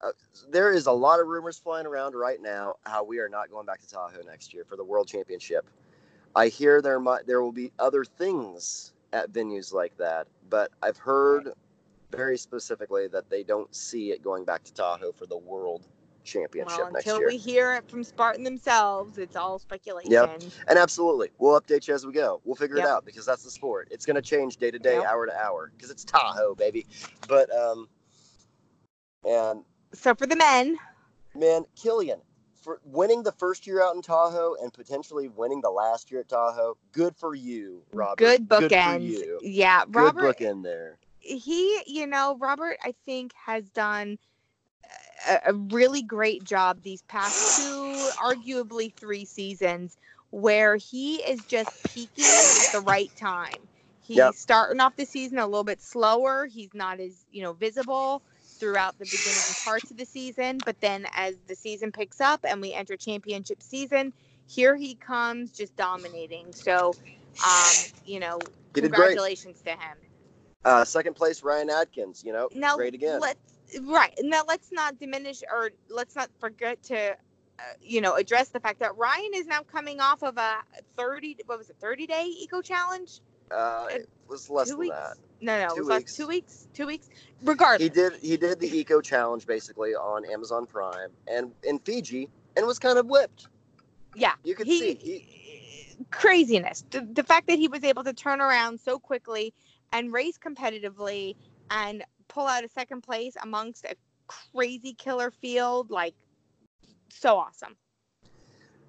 [0.00, 0.10] uh,
[0.50, 3.66] there is a lot of rumors flying around right now how we are not going
[3.66, 5.68] back to Tahoe next year for the World Championship.
[6.36, 10.98] I hear there might there will be other things at venues like that, but I've
[10.98, 11.52] heard
[12.10, 15.86] very specifically that they don't see it going back to Tahoe for the World
[16.24, 17.14] Championship well, next year.
[17.16, 20.12] Until we hear it from Spartan themselves, it's all speculation.
[20.12, 20.42] Yep.
[20.68, 22.40] And absolutely, we'll update you as we go.
[22.44, 22.86] We'll figure yep.
[22.86, 23.88] it out because that's the sport.
[23.90, 26.86] It's going to change day to day, hour to hour because it's Tahoe, baby.
[27.26, 27.88] But um,
[29.24, 30.78] and so for the men,
[31.34, 32.20] man, Killian,
[32.60, 36.28] for winning the first year out in Tahoe and potentially winning the last year at
[36.28, 38.18] Tahoe, good for you, Robert.
[38.18, 39.08] Good bookends.
[39.08, 40.38] Good yeah, Robert.
[40.38, 40.98] Good bookend there.
[41.20, 44.18] He, you know, Robert, I think has done
[45.28, 49.96] a, a really great job these past two, arguably three seasons,
[50.30, 53.54] where he is just peaking at the right time.
[54.00, 54.34] He's yep.
[54.34, 56.46] starting off the season a little bit slower.
[56.46, 58.22] He's not as, you know, visible
[58.58, 60.58] throughout the beginning parts of the season.
[60.64, 64.12] But then as the season picks up and we enter championship season,
[64.46, 66.52] here he comes just dominating.
[66.52, 66.94] So,
[67.44, 68.38] um, you know,
[68.74, 69.96] he congratulations to him.
[70.64, 72.24] Uh, second place, Ryan Atkins.
[72.24, 73.20] You know, now, great again.
[73.20, 73.38] Let's,
[73.82, 78.60] right now, let's not diminish or let's not forget to, uh, you know, address the
[78.60, 80.56] fact that Ryan is now coming off of a
[80.96, 81.36] thirty.
[81.46, 81.76] What was it?
[81.80, 83.20] Thirty day eco challenge.
[83.50, 84.96] Uh, it was less than weeks.
[84.96, 85.16] that.
[85.40, 86.16] No, no, two it was weeks.
[86.16, 86.68] two weeks.
[86.74, 87.08] Two weeks.
[87.44, 92.28] Regardless, he did he did the eco challenge basically on Amazon Prime and in Fiji
[92.56, 93.48] and was kind of whipped.
[94.14, 96.84] Yeah, you could he, see he, craziness.
[96.90, 99.54] The, the fact that he was able to turn around so quickly
[99.92, 101.36] and race competitively
[101.70, 103.94] and pull out a second place amongst a
[104.26, 105.90] crazy killer field.
[105.90, 106.14] Like,
[107.10, 107.76] so awesome.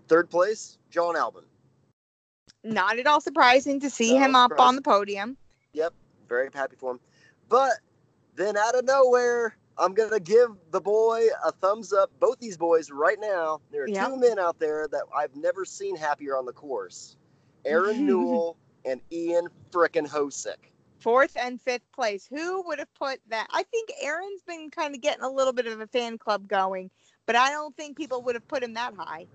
[0.08, 1.44] Third place, Jon Albon.
[2.64, 5.38] Not at all surprising to see him up on the podium.
[5.74, 5.94] Yep,
[6.30, 7.00] very happy for him.
[7.50, 7.74] But
[8.36, 12.12] then out of nowhere, I'm gonna give the boy a thumbs up.
[12.20, 13.62] Both these boys right now.
[13.72, 14.08] There are yep.
[14.08, 17.18] two men out there that I've never seen happier on the course:
[17.66, 20.72] Aaron Newell and Ian frickin' Hosick.
[21.00, 22.28] Fourth and fifth place.
[22.30, 23.48] Who would have put that?
[23.52, 26.92] I think Aaron's been kind of getting a little bit of a fan club going,
[27.26, 29.26] but I don't think people would have put him that high.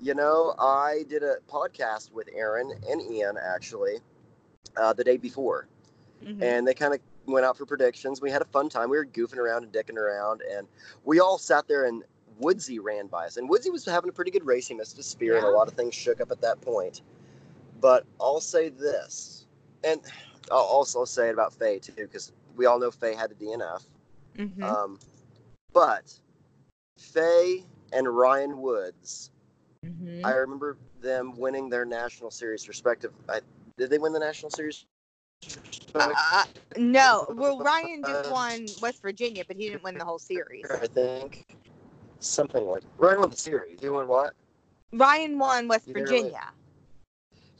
[0.00, 3.96] You know, I did a podcast with Aaron and Ian actually
[4.76, 5.66] uh, the day before,
[6.24, 6.42] mm-hmm.
[6.42, 8.20] and they kind of went out for predictions.
[8.20, 8.90] We had a fun time.
[8.90, 10.66] We were goofing around and dicking around, and
[11.04, 12.02] we all sat there and
[12.38, 13.36] Woodsy ran by us.
[13.36, 14.68] And Woodsy was having a pretty good race.
[14.68, 15.38] He missed his spear, yeah.
[15.38, 17.02] and a lot of things shook up at that point.
[17.80, 19.46] But I'll say this,
[19.84, 20.00] and
[20.50, 23.84] I'll also say it about Faye too, because we all know Faye had a DNF.
[24.36, 24.62] Mm-hmm.
[24.62, 24.98] Um,
[25.72, 26.12] but
[26.96, 29.30] Faye and Ryan Woods
[29.84, 30.24] Mm-hmm.
[30.24, 33.12] I remember them winning their national series respective.
[33.28, 33.40] I,
[33.76, 34.86] did they win the national series?
[35.94, 36.44] Uh,
[36.76, 37.26] no.
[37.30, 40.64] Well, Ryan just won West Virginia, but he didn't win the whole series.
[40.70, 41.46] I think
[42.20, 43.80] something like Ryan won the series.
[43.80, 44.34] He won what?
[44.92, 46.50] Ryan won West Virginia.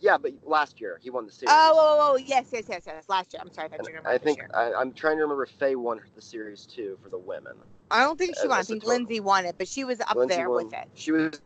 [0.00, 1.52] Yeah, but last year he won the series.
[1.52, 3.04] Oh, oh, oh, yes, yes, yes, yes.
[3.08, 3.42] Last year.
[3.44, 3.68] I'm sorry,
[4.06, 7.08] I, I think I, am trying to remember if Faye won the series too for
[7.08, 7.54] the women.
[7.90, 8.58] I don't think she won.
[8.58, 10.88] I think Lindsay won it, but she was up Lindsay there won, with it.
[10.94, 11.40] She was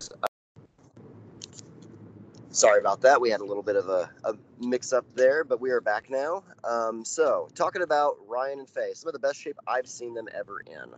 [2.52, 3.20] sorry about that.
[3.20, 6.08] We had a little bit of a, a mix up there, but we are back
[6.10, 6.44] now.
[6.64, 10.28] Um, so, talking about Ryan and Faye, some of the best shape I've seen them
[10.34, 10.90] ever in.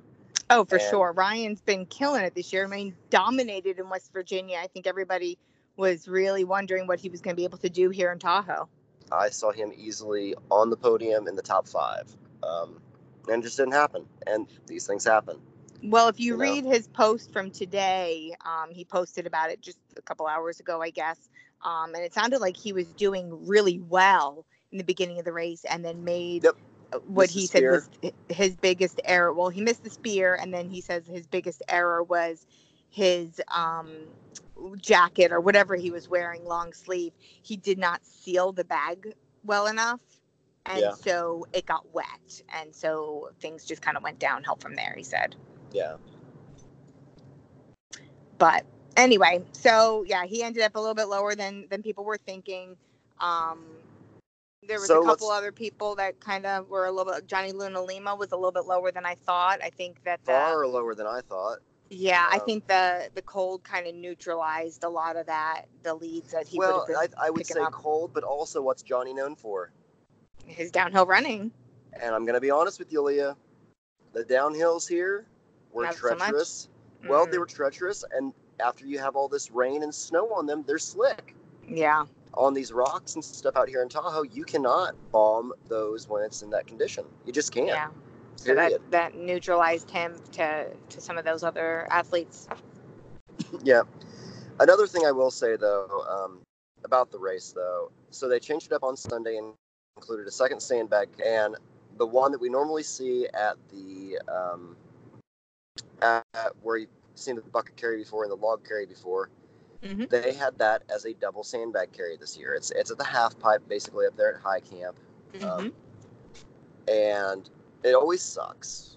[0.51, 1.13] Oh, for and, sure.
[1.13, 2.65] Ryan's been killing it this year.
[2.65, 4.59] I mean, dominated in West Virginia.
[4.63, 5.39] I think everybody
[5.77, 8.69] was really wondering what he was going to be able to do here in Tahoe.
[9.11, 12.15] I saw him easily on the podium in the top five.
[12.43, 12.81] Um,
[13.29, 14.07] and it just didn't happen.
[14.27, 15.39] And these things happen.
[15.83, 16.71] Well, if you, you read know?
[16.71, 20.91] his post from today, um, he posted about it just a couple hours ago, I
[20.91, 21.29] guess.
[21.65, 25.33] Um, and it sounded like he was doing really well in the beginning of the
[25.33, 26.57] race and then made yep.
[26.93, 27.89] Uh, what missed he said was
[28.29, 29.33] his biggest error.
[29.33, 32.47] Well, he missed the spear, and then he says his biggest error was
[32.91, 33.91] his um,
[34.77, 37.13] jacket or whatever he was wearing, long sleeve.
[37.19, 40.01] He did not seal the bag well enough.
[40.67, 40.93] And yeah.
[40.93, 42.43] so it got wet.
[42.55, 45.35] And so things just kind of went downhill from there, he said.
[45.73, 45.97] Yeah.
[48.39, 48.65] But
[48.97, 52.77] anyway, so yeah, he ended up a little bit lower than than people were thinking.
[53.21, 53.65] Um,
[54.67, 57.27] there was so a couple other people that kind of were a little bit.
[57.27, 59.61] Johnny Luna Lima was a little bit lower than I thought.
[59.63, 61.59] I think that the, far lower than I thought.
[61.91, 65.65] Yeah, um, I think the the cold kind of neutralized a lot of that.
[65.83, 67.73] The leads that he well, I, I would say up.
[67.73, 69.71] cold, but also what's Johnny known for?
[70.47, 71.51] His downhill running.
[72.01, 73.37] And I'm gonna be honest with you, Leah.
[74.13, 75.27] The downhills here
[75.73, 76.69] were Not treacherous.
[77.03, 77.33] So well, mm.
[77.33, 80.79] they were treacherous, and after you have all this rain and snow on them, they're
[80.79, 81.35] slick.
[81.69, 82.05] Yeah.
[82.35, 86.43] On these rocks and stuff out here in Tahoe, you cannot bomb those when it's
[86.43, 87.05] in that condition.
[87.27, 87.69] You just can't.
[87.69, 87.89] Yeah.
[88.37, 92.49] So that, that neutralized him to, to some of those other athletes.
[93.63, 93.83] yeah.
[94.61, 96.41] Another thing I will say though um,
[96.85, 99.53] about the race though, so they changed it up on Sunday and
[99.97, 101.57] included a second sandbag and
[101.99, 104.77] the one that we normally see at the um,
[106.03, 106.25] at
[106.63, 109.31] where you seen the bucket carry before and the log carry before.
[109.83, 110.05] Mm-hmm.
[110.09, 112.55] They had that as a double sandbag carry this year.
[112.55, 114.99] It's it's at the half pipe, basically up there at high camp,
[115.35, 115.47] mm-hmm.
[115.47, 115.73] um,
[116.89, 117.51] and
[117.83, 118.97] it always sucks.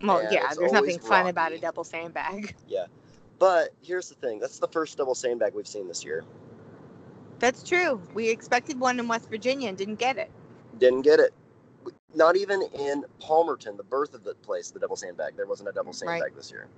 [0.00, 2.54] Well, and yeah, there's nothing fun about a double sandbag.
[2.68, 2.86] Yeah,
[3.38, 6.24] but here's the thing: that's the first double sandbag we've seen this year.
[7.40, 8.00] That's true.
[8.14, 10.30] We expected one in West Virginia and didn't get it.
[10.78, 11.34] Didn't get it.
[12.14, 15.36] Not even in Palmerton, the birth of the place, the double sandbag.
[15.36, 16.36] There wasn't a double sandbag right.
[16.36, 16.68] this year.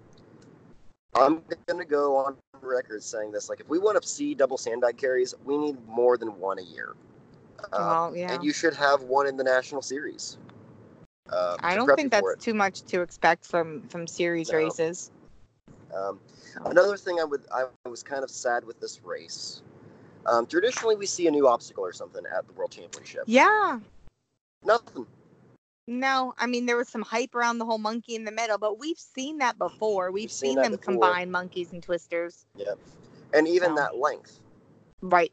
[1.14, 3.48] I'm going to go on record saying this.
[3.48, 6.62] Like, if we want to see double sandbag carries, we need more than one a
[6.62, 6.94] year.
[7.58, 8.32] Uh, well, yeah.
[8.32, 10.38] And you should have one in the national series.
[11.30, 14.58] Uh, I don't think that's too much to expect from from series no.
[14.58, 15.10] races.
[15.94, 16.20] Um,
[16.66, 19.62] another thing I would I was kind of sad with this race.
[20.26, 23.24] Um, traditionally, we see a new obstacle or something at the World Championship.
[23.26, 23.80] Yeah.
[24.64, 25.06] Nothing.
[25.86, 28.78] No, I mean there was some hype around the whole monkey in the middle, but
[28.78, 30.10] we've seen that before.
[30.10, 30.84] We've, we've seen, seen them before.
[30.84, 32.46] combine monkeys and twisters.
[32.56, 32.78] Yep.
[33.34, 33.74] And even so.
[33.76, 34.40] that length.
[35.02, 35.32] Right.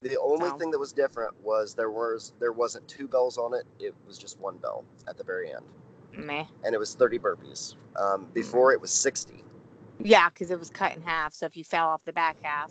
[0.00, 0.56] The only so.
[0.56, 3.64] thing that was different was there was there wasn't two bells on it.
[3.78, 5.64] It was just one bell at the very end.
[6.16, 6.44] Meh.
[6.64, 7.74] And it was 30 burpees.
[7.96, 9.44] Um, before it was 60.
[10.00, 11.34] Yeah, because it was cut in half.
[11.34, 12.70] So if you fell off the back half,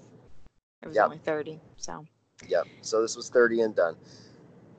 [0.81, 1.05] it was yep.
[1.05, 1.59] only 30.
[1.77, 2.05] So.
[2.47, 2.65] Yep.
[2.81, 3.95] So this was 30 and done.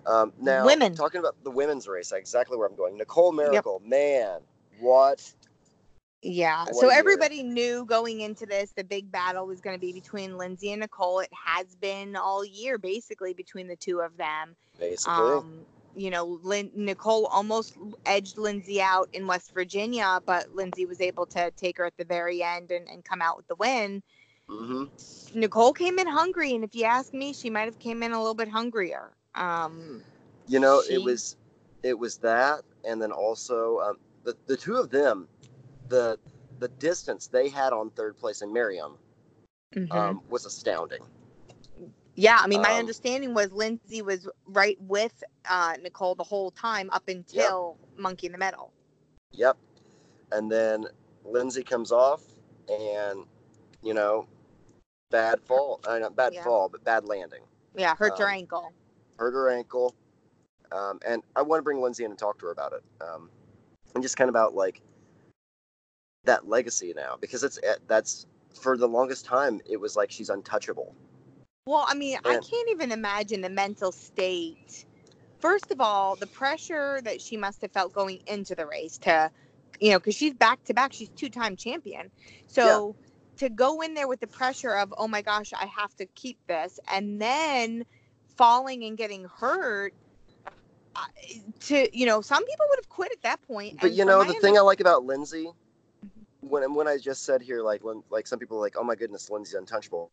[0.08, 2.96] Um, now, women talking about the women's race, exactly where I'm going.
[2.96, 3.90] Nicole Miracle, yep.
[3.90, 4.40] man,
[4.80, 5.32] what?
[6.22, 6.64] Yeah.
[6.64, 10.38] What so everybody knew going into this, the big battle was going to be between
[10.38, 11.20] Lindsay and Nicole.
[11.20, 14.56] It has been all year, basically, between the two of them.
[14.78, 15.14] Basically.
[15.14, 15.60] Um,
[15.94, 21.26] you know, Lin- Nicole almost edged Lindsay out in West Virginia, but Lindsay was able
[21.26, 24.02] to take her at the very end and, and come out with the win.
[24.48, 25.38] Mm-hmm.
[25.38, 28.18] Nicole came in hungry, and if you ask me, she might have came in a
[28.18, 29.10] little bit hungrier.
[29.34, 30.02] Um,
[30.46, 30.94] you know, she...
[30.94, 31.36] it was
[31.82, 35.28] it was that, and then also um, the the two of them,
[35.88, 36.18] the
[36.58, 38.96] the distance they had on third place in Miriam
[39.74, 39.92] mm-hmm.
[39.92, 41.02] um, was astounding.
[42.14, 46.50] Yeah, I mean, my um, understanding was Lindsay was right with uh, Nicole the whole
[46.50, 48.00] time up until yep.
[48.00, 48.72] Monkey in the Middle.
[49.30, 49.56] Yep.
[50.32, 50.86] And then
[51.24, 52.22] Lindsay comes off,
[52.68, 53.24] and
[53.84, 54.26] you know,
[55.12, 55.80] bad fall.
[55.86, 56.42] Uh, not bad yeah.
[56.42, 57.42] fall, but bad landing.
[57.76, 58.72] Yeah, hurt um, her ankle.
[59.18, 59.94] Hurt her ankle.
[60.70, 62.82] Um, and I want to bring Lindsay in and talk to her about it.
[63.02, 63.30] Um,
[63.94, 64.80] and just kind of about like
[66.24, 70.30] that legacy now, because it's eh, that's for the longest time it was like she's
[70.30, 70.94] untouchable.
[71.66, 74.84] Well, I mean, and, I can't even imagine the mental state.
[75.38, 79.30] First of all, the pressure that she must have felt going into the race to,
[79.80, 82.10] you know, because she's back to back, she's two time champion.
[82.46, 82.96] So.
[82.96, 83.04] Yeah
[83.38, 86.36] to go in there with the pressure of oh my gosh i have to keep
[86.48, 87.84] this and then
[88.38, 89.92] falling and getting hurt
[91.60, 94.32] to you know some people would have quit at that point but you know the
[94.34, 96.48] thing i like about lindsay mm-hmm.
[96.48, 98.94] when when i just said here like when like some people are like oh my
[98.94, 100.10] goodness lindsay's untouchable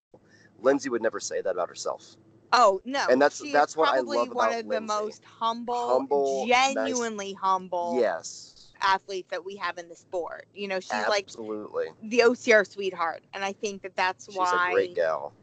[0.61, 2.17] lindsay would never say that about herself
[2.53, 3.05] Oh no!
[3.09, 4.75] And that's that's what I love about one of Lindsay.
[4.75, 7.41] the most humble, humble genuinely nice.
[7.41, 7.97] humble.
[7.99, 10.45] Yes athletes that we have in the sport.
[10.53, 11.88] You know, she's absolutely.
[11.88, 14.45] like the OCR sweetheart, and I think that that's she's why.
[14.45, 15.33] She's a great gal.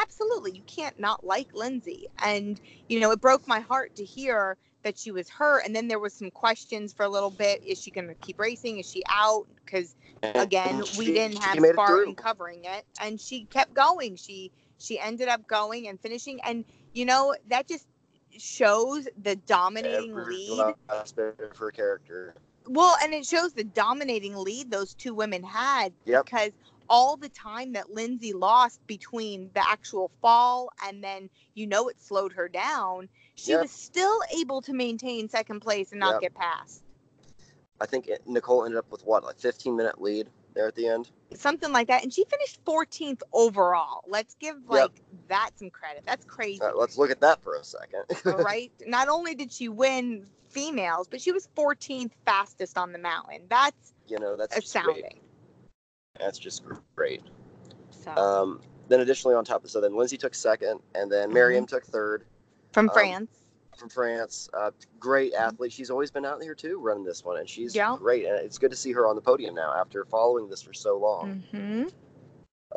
[0.00, 4.56] Absolutely, you can't not like Lindsay, and you know it broke my heart to hear
[4.82, 7.62] that she was hurt, and then there was some questions for a little bit.
[7.64, 8.78] Is she going to keep racing?
[8.78, 9.46] Is she out?
[9.64, 14.16] Because again, she, we didn't have Spartan covering it, and she kept going.
[14.16, 17.86] She she ended up going and finishing, and you know that just
[18.38, 22.34] shows the dominating Every lead aspect of her character
[22.66, 26.24] well, and it shows the dominating lead those two women had yep.
[26.24, 26.50] because
[26.90, 31.98] all the time that Lindsay lost between the actual fall and then you know it
[32.00, 33.62] slowed her down, she yep.
[33.62, 36.20] was still able to maintain second place and not yep.
[36.20, 36.82] get past.
[37.80, 40.88] I think it, Nicole ended up with what, like 15 minute lead there at the
[40.88, 41.10] end?
[41.34, 42.02] Something like that.
[42.02, 44.02] And she finished 14th overall.
[44.06, 44.90] Let's give like
[45.28, 46.02] that some credit.
[46.04, 46.60] That's crazy.
[46.60, 48.04] Right, let's look at that for a second.
[48.24, 48.70] right?
[48.86, 53.42] Not only did she win females, but she was 14th fastest on the mountain.
[53.48, 55.20] That's you know that's astounding.
[56.20, 57.22] That's just great.
[57.90, 58.10] So.
[58.12, 61.76] Um, then additionally on top of so then Lindsay took second, and then Miriam mm-hmm.
[61.76, 62.24] took third.
[62.72, 63.30] From um, France.
[63.78, 65.44] From France, uh, great mm-hmm.
[65.44, 65.72] athlete.
[65.72, 67.96] She's always been out here too, running this one, and she's yeah.
[67.98, 68.26] great.
[68.26, 70.98] And it's good to see her on the podium now after following this for so
[70.98, 71.42] long.
[71.52, 71.88] Mm-hmm.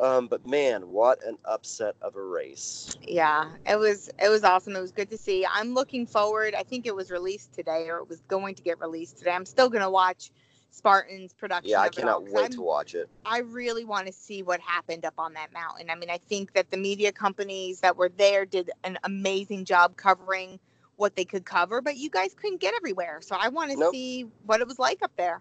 [0.00, 2.96] Um, but man, what an upset of a race!
[3.00, 4.74] Yeah, it was it was awesome.
[4.74, 5.46] It was good to see.
[5.48, 6.54] I'm looking forward.
[6.54, 9.30] I think it was released today, or it was going to get released today.
[9.30, 10.32] I'm still gonna watch
[10.74, 11.70] Spartan's production.
[11.70, 13.08] Yeah, I cannot wait I'm, to watch it.
[13.24, 15.88] I really want to see what happened up on that mountain.
[15.90, 19.96] I mean, I think that the media companies that were there did an amazing job
[19.96, 20.58] covering
[20.96, 23.20] what they could cover, but you guys couldn't get everywhere.
[23.20, 23.92] So I want to nope.
[23.92, 25.40] see what it was like up there.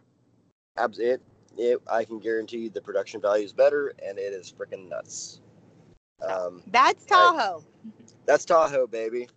[0.78, 1.24] Absolutely
[1.58, 5.40] it, I can guarantee you the production value is better, and it is freaking nuts.
[6.22, 7.60] Um, that's Tahoe.
[7.60, 7.92] I,
[8.26, 9.28] that's Tahoe, baby.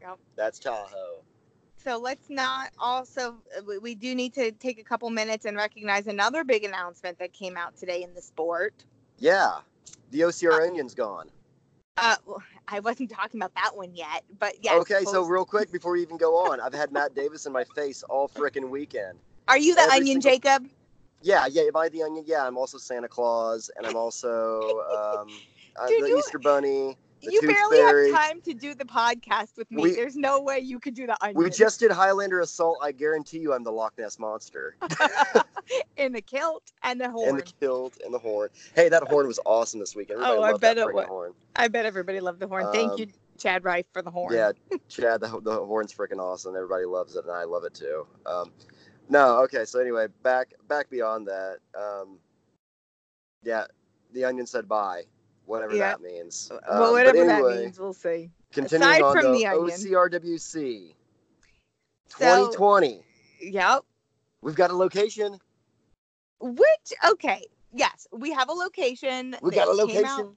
[0.00, 0.18] Yep.
[0.36, 1.22] That's Tahoe.
[1.84, 3.36] So let's not also,
[3.80, 7.56] we do need to take a couple minutes and recognize another big announcement that came
[7.56, 8.74] out today in the sport.
[9.18, 9.58] Yeah.
[10.10, 11.30] The OCR uh, Onion's gone.
[11.96, 14.74] Uh, well, I wasn't talking about that one yet, but yeah.
[14.74, 17.64] Okay, so real quick before we even go on, I've had Matt Davis in my
[17.64, 19.18] face all freaking weekend.
[19.48, 20.50] Are you the Every Onion, single...
[20.50, 20.68] Jacob?
[21.22, 21.62] Yeah, yeah.
[21.62, 22.24] Am I the onion?
[22.26, 24.82] Yeah, I'm also Santa Claus, and I'm also
[25.18, 25.28] um,
[25.88, 26.96] Dude, the you, Easter Bunny.
[27.20, 28.10] You barely fairy.
[28.10, 29.82] have time to do the podcast with me.
[29.82, 31.42] We, There's no way you could do the onion.
[31.42, 32.78] We just did Highlander Assault.
[32.82, 34.76] I guarantee you, I'm the Loch Ness monster.
[35.96, 37.30] in the kilt and the horn.
[37.30, 38.50] In the kilt and the horn.
[38.74, 40.20] Hey, that horn was awesome this weekend.
[40.22, 41.06] Everybody oh, I bet it was.
[41.06, 41.32] Horn.
[41.56, 42.66] I bet everybody loved the horn.
[42.66, 44.34] Um, Thank you, um, Chad Rife, for the horn.
[44.34, 44.52] Yeah,
[44.88, 46.54] Chad, the, the horn's freaking awesome.
[46.54, 48.06] Everybody loves it, and I love it too.
[48.26, 48.52] Um,
[49.08, 49.64] no, okay.
[49.64, 52.18] So anyway, back back beyond that, um,
[53.42, 53.64] yeah,
[54.12, 55.02] the onion said bye,
[55.48, 55.90] whatever yeah.
[55.90, 56.50] that means.
[56.52, 58.30] Um, well, whatever anyway, that means, we'll see.
[58.52, 60.94] Continuing Aside on from the, the OCRWC
[62.10, 62.96] 2020.
[62.96, 63.02] So,
[63.40, 63.82] yep.
[64.42, 65.38] We've got a location.
[66.40, 69.34] Which okay, yes, we have a location.
[69.42, 70.04] We got a location.
[70.06, 70.36] Out,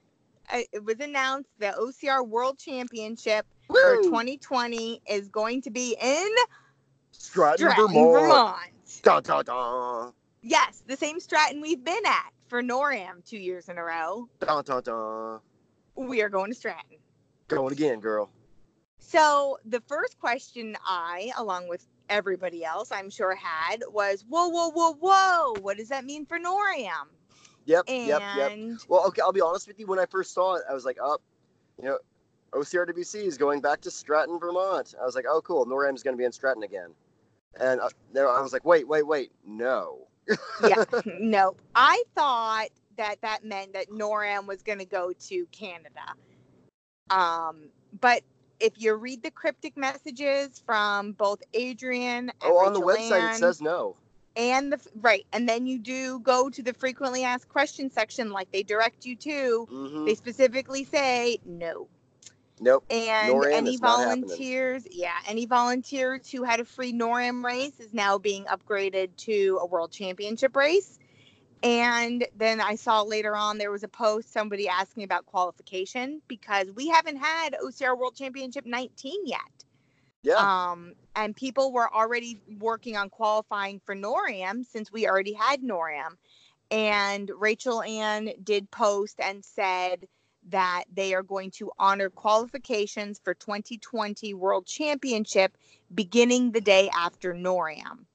[0.51, 6.29] uh, it was announced the OCR World Championship for 2020 is going to be in
[7.11, 8.21] Stratton, Stratton Vermont.
[8.21, 9.01] Vermont.
[9.03, 10.11] Da, da, da.
[10.41, 14.27] Yes, the same Stratton we've been at for NORAM two years in a row.
[14.41, 15.37] Da, da, da.
[15.95, 16.97] We are going to Stratton.
[17.47, 18.29] Going again, girl.
[18.99, 24.69] So the first question I, along with everybody else, I'm sure had was, whoa, whoa,
[24.69, 27.07] whoa, whoa, what does that mean for NORAM?
[27.67, 28.51] Yep, And yep, yep.
[28.89, 29.87] Well, okay, I'll be honest with you.
[29.87, 31.19] When I first saw it, I was like, oh,
[31.81, 31.99] you know,
[32.51, 34.93] OCRWC is going back to Stratton, Vermont.
[35.01, 35.65] I was like, oh, cool.
[35.65, 36.89] NORAM's going to be in Stratton again.
[37.61, 39.31] And uh, there, I was like, wait, wait, wait.
[39.45, 40.09] No.
[40.67, 40.83] Yeah,
[41.19, 42.67] no, I thought
[42.97, 46.01] that that meant that NORAM was going to go to Canada.
[47.09, 47.69] Um,
[47.99, 48.21] but
[48.59, 53.39] if you read the cryptic messages from both Adrian and Oh, on the website, it
[53.39, 53.95] says no.
[54.35, 58.51] and the right, and then you do go to the frequently asked questions section, like
[58.51, 59.67] they direct you to.
[59.69, 61.87] hmm They specifically say no.
[62.61, 62.85] Nope.
[62.91, 64.27] And NORAM any is not happening.
[64.27, 69.57] volunteers, yeah, any volunteers who had a free NORAM race is now being upgraded to
[69.61, 70.99] a world championship race.
[71.63, 76.67] And then I saw later on there was a post somebody asking about qualification because
[76.71, 79.39] we haven't had OCR World Championship 19 yet.
[80.23, 80.35] Yeah.
[80.35, 86.17] Um, and people were already working on qualifying for NORAM since we already had NORAM.
[86.69, 90.07] And Rachel Ann did post and said
[90.49, 95.57] that they are going to honor qualifications for 2020 World Championship
[95.93, 98.05] beginning the day after NORAM.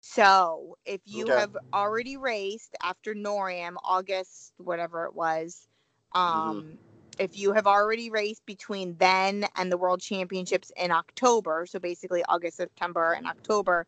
[0.00, 1.38] So if you Okay.
[1.38, 5.68] have already raced after NORAM, August, whatever it was,
[6.12, 6.78] um,
[7.18, 12.24] if you have already raced between then and the World Championships in October, so basically
[12.28, 13.86] August, September, and October,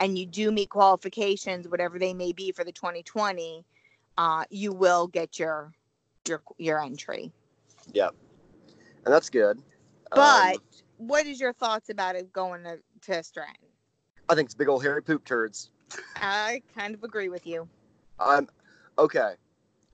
[0.00, 3.64] and you do meet qualifications, whatever they may be for the 2020,
[4.18, 5.72] uh, you will get your
[6.28, 7.32] your your entry.
[7.92, 8.14] Yep,
[9.04, 9.60] and that's good.
[10.10, 10.62] But Um,
[10.98, 13.68] what is your thoughts about it going to, to Stratton?
[14.28, 15.70] I think it's big old hairy poop turds.
[16.16, 17.68] I kind of agree with you.
[18.18, 18.48] I'm
[18.98, 19.34] okay.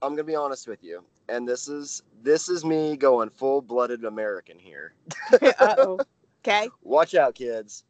[0.01, 4.05] I'm gonna be honest with you, and this is this is me going full blooded
[4.05, 4.93] American here.
[5.41, 5.99] Uh-oh.
[6.45, 6.69] Okay.
[6.81, 7.83] Watch out, kids.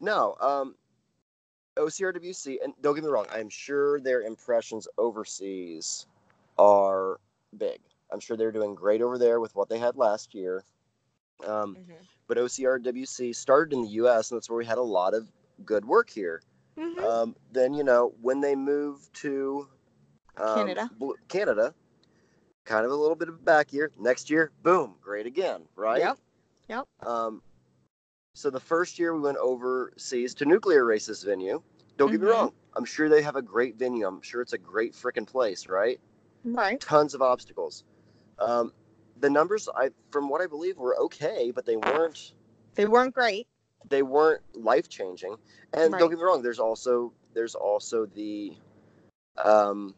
[0.00, 0.74] No, um,
[1.76, 6.06] OCRWC, and don't get me wrong, I'm sure their impressions overseas
[6.58, 7.18] are
[7.56, 7.80] big.
[8.10, 10.64] I'm sure they're doing great over there with what they had last year.
[11.46, 12.06] Um, Mhm.
[12.26, 15.30] but OCRWC started in the U.S., and that's where we had a lot of
[15.64, 16.42] good work here.
[16.76, 17.04] Mhm.
[17.04, 19.68] Um, then you know when they moved to
[20.36, 20.90] um, Canada.
[21.28, 21.74] Canada,
[22.64, 23.90] kind of a little bit of a back year.
[23.98, 26.00] Next year, boom, great again, right?
[26.00, 26.18] Yep.
[26.68, 26.88] Yep.
[27.06, 27.42] Um,
[28.34, 31.62] so the first year we went overseas to Nuclear Races venue.
[31.96, 32.30] Don't get me Mhm.
[32.30, 34.06] wrong, I'm sure they have a great venue.
[34.06, 36.00] I'm sure it's a great freaking place, right?
[36.44, 36.80] Right.
[36.80, 37.84] Tons of obstacles.
[38.38, 38.72] Um,
[39.20, 42.32] the numbers, I from what I believe, were okay, but they weren't
[42.74, 43.46] They weren't great.
[43.88, 45.36] they weren't life changing.
[45.74, 46.00] And Right.
[46.00, 48.54] don't get me wrong, there's also there's also the
[49.42, 49.94] um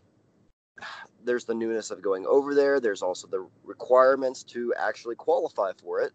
[1.25, 2.81] there's the newness of going over there.
[2.81, 6.13] There's also the requirements to actually qualify for it,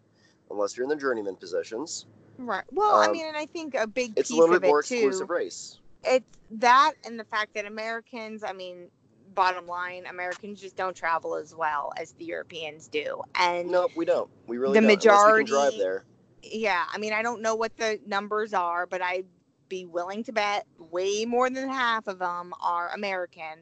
[0.50, 2.06] unless you're in the journeyman positions.
[2.38, 2.64] Right.
[2.70, 4.80] Well, I Um, mean, and I think a big It's piece a little bit more
[4.80, 4.96] it too.
[4.96, 5.78] exclusive race.
[6.04, 8.88] It's that and the fact that Americans, I mean,
[9.34, 13.22] bottom line, Americans just don't travel as well as the Europeans do.
[13.34, 14.30] And No, we don't.
[14.46, 14.90] We really The don't.
[14.90, 16.04] unless we can majority- drive there.
[16.42, 19.26] yeah, I mean, I don't know what the numbers are, but I'd
[19.68, 23.60] be willing to bet way more than half of them are American.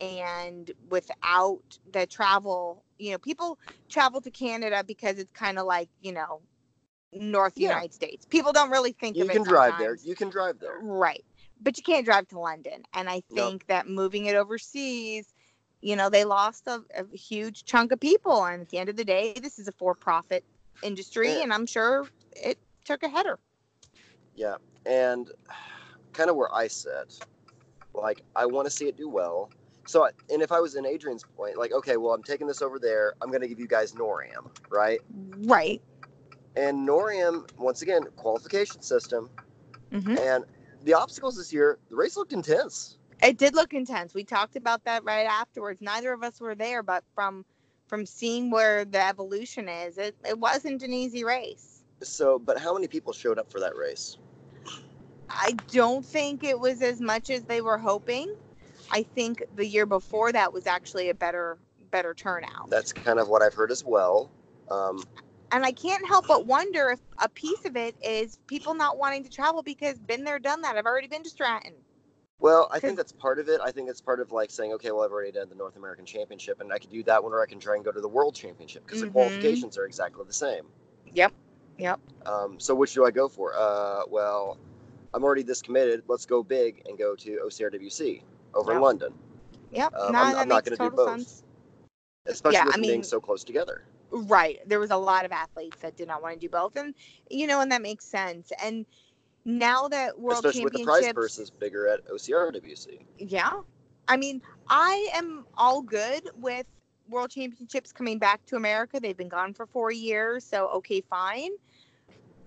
[0.00, 3.58] And without the travel, you know, people
[3.90, 6.40] travel to Canada because it's kind of like, you know,
[7.12, 7.68] North Yeah.
[7.70, 8.24] United States.
[8.24, 9.32] People don't really think You of it.
[9.34, 9.96] can drive there.
[9.96, 10.78] You can drive there.
[10.80, 11.24] Right.
[11.60, 12.82] But you can't drive to London.
[12.94, 13.34] And I Nope.
[13.34, 15.34] think that moving it overseas,
[15.82, 18.44] you know, they lost a, a huge chunk of people.
[18.44, 20.44] And at the end of the day, this is a for profit
[20.82, 21.28] industry.
[21.36, 21.42] Yeah.
[21.42, 22.06] And I'm sure
[22.36, 23.38] it took a header.
[24.34, 24.56] Yeah,
[24.86, 25.30] and
[26.12, 27.20] kind of where I sit,
[27.94, 29.50] like I want to see it do well.
[29.86, 32.62] So, I- and if I was in Adrian's point, like, okay, well, I'm taking this
[32.62, 33.14] over there.
[33.20, 35.00] I'm going to give you guys NORAM, right?
[35.46, 35.82] Right.
[36.56, 39.30] And NORAM, once again, qualification system,
[39.92, 40.44] hmm and
[40.84, 42.98] the obstacles this year, the race looked intense.
[43.22, 44.14] It did look intense.
[44.14, 45.80] We talked about that right afterwards.
[45.82, 47.44] Neither of us were there, but from
[47.86, 51.82] from seeing where the evolution is, it, it wasn't an easy race.
[52.02, 54.16] So, but how many people showed up for that race?
[55.28, 58.32] I don't think it was as much as they were hoping.
[58.92, 61.58] I think the year before that was actually a better
[61.90, 62.70] better turnout.
[62.70, 64.30] That's kind of what I've heard as well.
[64.70, 65.02] Um,
[65.52, 69.24] and I can't help but wonder if a piece of it is people not wanting
[69.24, 70.76] to travel because been there, done that.
[70.76, 71.72] I've already been to Stratton.
[72.38, 73.60] well, I think that's part of it.
[73.62, 76.06] I think it's part of like saying, okay, well, I've already done the North American
[76.06, 78.08] Championship, and I could do that one, or I can try and go to the
[78.08, 79.06] World Championship because Mhm.
[79.06, 80.66] the qualifications are exactly the same.
[81.14, 81.32] Yep.
[81.78, 82.00] Yep.
[82.26, 83.54] Um, so which do I go for?
[83.56, 84.58] Uh, well,
[85.14, 86.04] I'm already this committed.
[86.08, 88.22] Let's go big and go to OCRWC
[88.54, 88.76] over yep.
[88.76, 89.14] in London.
[89.72, 89.94] Yep.
[89.94, 91.20] Um, no, I'm, I'm not going to do both.
[91.20, 91.42] Sense.
[92.26, 93.82] Especially yeah, with I mean, being so close together.
[94.10, 94.58] Right.
[94.66, 96.94] There was a lot of athletes that did not want to do both, and
[97.30, 98.52] you know, and that makes sense.
[98.62, 98.86] And
[99.44, 103.00] now that World Especially with the prize versus bigger at OCRWC.
[103.18, 103.52] Yeah.
[104.08, 106.66] I mean, I am all good with
[107.08, 108.98] World Championships coming back to America.
[109.00, 111.50] They've been gone for four years, so okay, fine.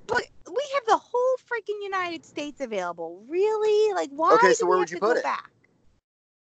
[0.08, 3.24] But we have the whole freaking United States available.
[3.28, 3.94] Really?
[3.94, 4.34] Like, why?
[4.34, 5.24] Okay, so where would you put it?
[5.24, 5.50] Back?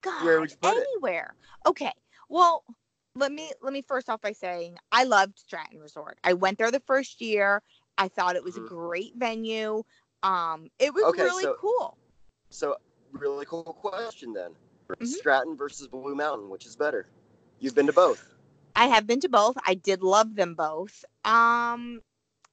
[0.01, 1.36] God, where would you put anywhere.
[1.65, 1.69] It?
[1.69, 1.91] Okay.
[2.30, 2.63] Well,
[3.16, 6.18] let me let me first off by saying I loved Stratton Resort.
[6.24, 7.62] I went there the first year.
[7.97, 8.66] I thought it was mm-hmm.
[8.66, 9.84] a great venue.
[10.24, 11.97] Um, it was okay, really so, cool.
[12.49, 12.78] So,
[13.12, 14.51] really cool question then.
[14.89, 15.05] Mm-hmm.
[15.05, 17.07] Stratton versus Blue Mountain, which is better?
[17.59, 18.28] You've been to both.
[18.76, 19.57] I have been to both.
[19.66, 21.03] I did love them both.
[21.26, 22.01] Um,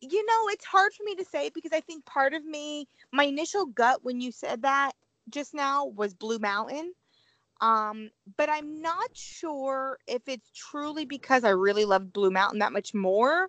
[0.00, 3.24] you know, it's hard for me to say because I think part of me, my
[3.24, 4.92] initial gut when you said that
[5.30, 6.92] just now was Blue Mountain.
[7.60, 12.72] Um, but I'm not sure if it's truly because I really loved Blue Mountain that
[12.72, 13.48] much more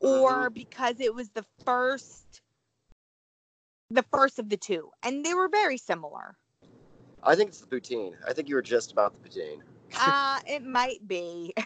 [0.00, 0.54] or mm-hmm.
[0.54, 2.42] because it was the first
[3.90, 6.36] the first of the two and they were very similar.
[7.22, 8.14] I think it's the poutine.
[8.26, 9.60] I think you were just about the poutine.
[9.98, 11.52] uh it might be.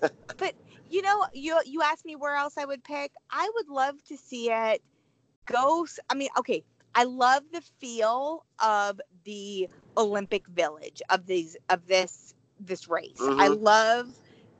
[0.00, 0.54] but
[0.90, 3.12] you know, you you asked me where else I would pick.
[3.30, 4.80] I would love to see it
[5.46, 6.62] go I mean, okay,
[6.94, 9.68] I love the feel of the
[9.98, 13.18] Olympic Village of these of this this race.
[13.20, 13.40] Mm-hmm.
[13.40, 14.08] I love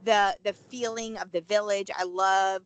[0.04, 1.90] the the feeling of the village.
[1.96, 2.62] I love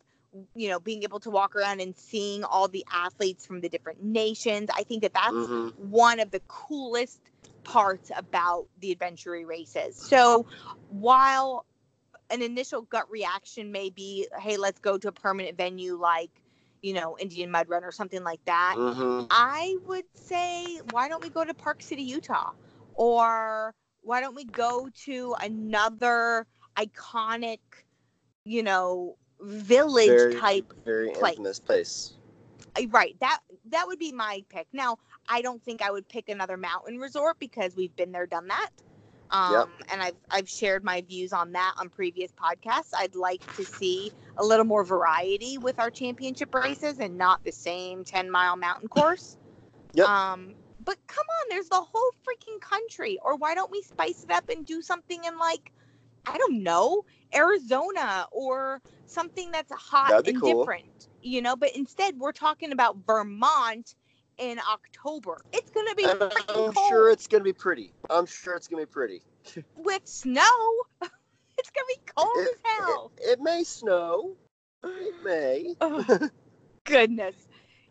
[0.55, 4.03] you know being able to walk around and seeing all the athletes from the different
[4.03, 4.69] nations.
[4.75, 5.69] I think that that's mm-hmm.
[5.89, 7.21] one of the coolest
[7.63, 9.95] parts about the adventure races.
[9.95, 10.47] So
[10.89, 11.65] while
[12.29, 16.31] an initial gut reaction may be, hey, let's go to a permanent venue like
[16.83, 19.27] you know, Indian Mud Run or something like that, mm-hmm.
[19.31, 22.51] I would say, why don't we go to Park City, Utah?
[22.95, 26.45] Or why don't we go to another
[26.77, 27.59] iconic,
[28.45, 31.31] you know, village very, type very place.
[31.31, 32.13] infamous place.
[32.77, 33.15] Uh, right.
[33.19, 33.39] That
[33.69, 34.67] that would be my pick.
[34.73, 38.47] Now, I don't think I would pick another mountain resort because we've been there, done
[38.47, 38.69] that.
[39.31, 39.69] Um, yep.
[39.91, 42.91] And I've I've shared my views on that on previous podcasts.
[42.95, 47.51] I'd like to see a little more variety with our championship races and not the
[47.51, 49.37] same ten mile mountain course.
[49.93, 50.07] Yep.
[50.07, 53.19] Um, but come on, there's the whole freaking country.
[53.23, 55.71] Or why don't we spice it up and do something in like,
[56.25, 60.61] I don't know, Arizona or something that's hot and cool.
[60.61, 61.55] different, you know?
[61.55, 63.95] But instead, we're talking about Vermont
[64.37, 65.41] in October.
[65.51, 66.05] It's gonna be.
[66.05, 66.75] I'm cold.
[66.89, 67.93] sure it's gonna be pretty.
[68.09, 69.21] I'm sure it's gonna be pretty.
[69.75, 70.41] With snow,
[71.01, 73.11] it's gonna be cold it, as hell.
[73.17, 74.35] It, it, may snow.
[74.83, 75.75] It may.
[75.81, 76.29] Oh,
[76.83, 77.35] goodness.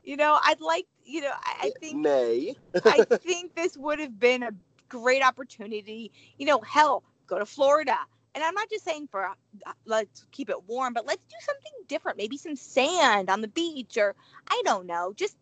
[0.03, 0.87] You know, I'd like.
[1.05, 2.01] You know, I, I think.
[2.01, 2.55] May.
[2.85, 4.51] I think this would have been a
[4.89, 6.13] great opportunity.
[6.39, 7.97] You know, hell, go to Florida.
[8.35, 11.73] And I'm not just saying for uh, let's keep it warm, but let's do something
[11.87, 12.17] different.
[12.17, 14.15] Maybe some sand on the beach, or
[14.49, 15.37] I don't know, just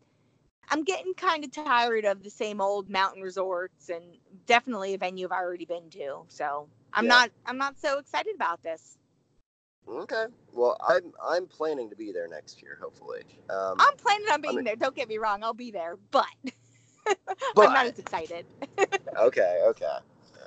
[0.71, 4.05] I'm getting kind of tired of the same old mountain resorts and
[4.47, 6.23] definitely a venue I've already been to.
[6.29, 7.09] So I'm yeah.
[7.09, 8.99] not I'm not so excited about this.
[9.91, 10.27] Okay.
[10.53, 13.23] Well, I'm I'm planning to be there next year, hopefully.
[13.49, 14.77] Um, I'm planning on being I mean, there.
[14.77, 16.27] Don't get me wrong, I'll be there, but,
[17.05, 17.19] but
[17.57, 18.47] I'm not as excited.
[19.17, 19.63] okay.
[19.67, 19.97] Okay.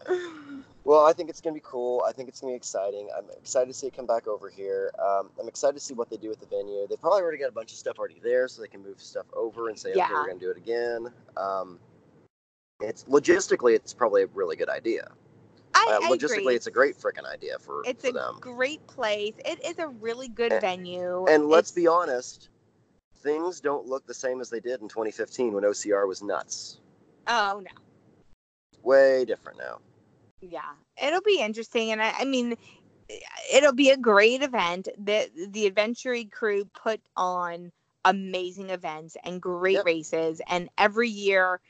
[0.85, 2.03] Well, I think it's going to be cool.
[2.05, 3.07] I think it's going to be exciting.
[3.17, 4.91] I'm excited to see it come back over here.
[4.99, 6.85] Um, I'm excited to see what they do with the venue.
[6.89, 9.25] They probably already got a bunch of stuff already there, so they can move stuff
[9.33, 10.03] over and say, yeah.
[10.03, 11.07] okay, we're going to do it again.
[11.37, 11.79] Um,
[12.81, 15.09] it's logistically, it's probably a really good idea.
[15.87, 16.55] I, uh, logistically, agree.
[16.55, 18.37] it's a great freaking idea for, it's for a them.
[18.39, 19.33] great place.
[19.45, 21.25] It is a really good and, venue.
[21.27, 21.75] And let's it's...
[21.75, 22.49] be honest,
[23.17, 26.79] things don't look the same as they did in 2015 when OCR was nuts.
[27.27, 27.71] Oh no.
[28.83, 29.79] Way different now
[30.51, 30.71] yeah
[31.01, 32.55] it'll be interesting and I, I, mean
[33.51, 37.71] it'll be a great event the the adventure crew put on
[38.05, 39.85] amazing events and great yep.
[39.85, 41.61] races and every year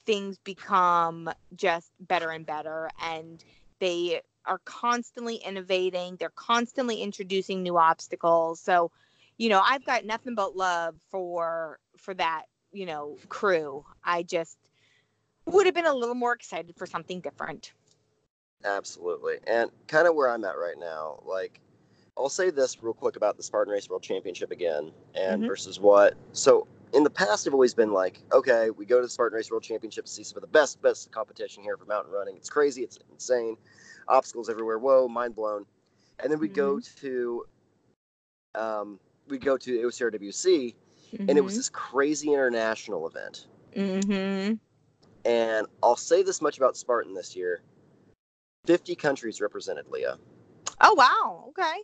[0.00, 3.44] things become just better and better and
[3.78, 8.90] they are constantly innovating they're constantly introducing new obstacles so
[9.38, 14.56] you know i've got nothing but love for for that you know crew i just
[15.46, 17.72] would have been a little more excited for something different
[18.64, 19.36] Absolutely.
[19.46, 21.60] And kind of where I'm at right now, like
[22.16, 25.48] I'll say this real quick about the Spartan Race World Championship again and mm-hmm.
[25.48, 26.14] versus what.
[26.32, 29.50] So in the past, I've always been like, okay, we go to the Spartan Race
[29.50, 32.36] World Championship to see some of the best, best competition here for mountain running.
[32.36, 32.82] It's crazy.
[32.82, 33.56] It's insane.
[34.08, 34.78] Obstacles everywhere.
[34.78, 35.66] Whoa, mind blown.
[36.20, 36.54] And then we mm-hmm.
[36.54, 37.44] go to
[38.54, 40.74] um, we go to OCRWC,
[41.12, 41.28] mm-hmm.
[41.28, 41.58] and it was mm-hmm.
[41.58, 43.46] this crazy international event.
[43.74, 44.54] Mm-hmm.
[45.24, 47.60] And I'll say this much about Spartan this year:
[48.64, 50.18] fifty countries represented, Leah.
[50.80, 51.46] Oh wow!
[51.48, 51.82] Okay.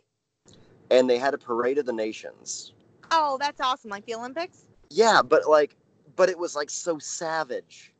[0.89, 2.73] And they had a parade of the nations.
[3.11, 3.91] Oh, that's awesome!
[3.91, 4.69] Like the Olympics.
[4.93, 5.75] Yeah, but like,
[6.15, 7.93] but it was like so savage.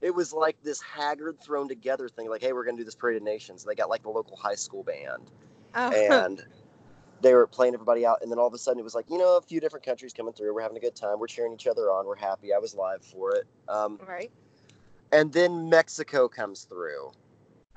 [0.00, 2.28] It was like this haggard thrown together thing.
[2.28, 3.62] Like, hey, we're gonna do this parade of nations.
[3.62, 5.30] And They got like the local high school band,
[5.74, 5.92] oh.
[5.92, 6.44] and
[7.20, 9.18] they were playing everybody out, and then all of a sudden it was like, you
[9.18, 10.52] know, a few different countries coming through.
[10.54, 11.18] We're having a good time.
[11.20, 12.06] We're cheering each other on.
[12.06, 12.52] We're happy.
[12.52, 13.46] I was live for it.
[13.68, 14.30] Um, right.
[15.12, 17.12] And then Mexico comes through.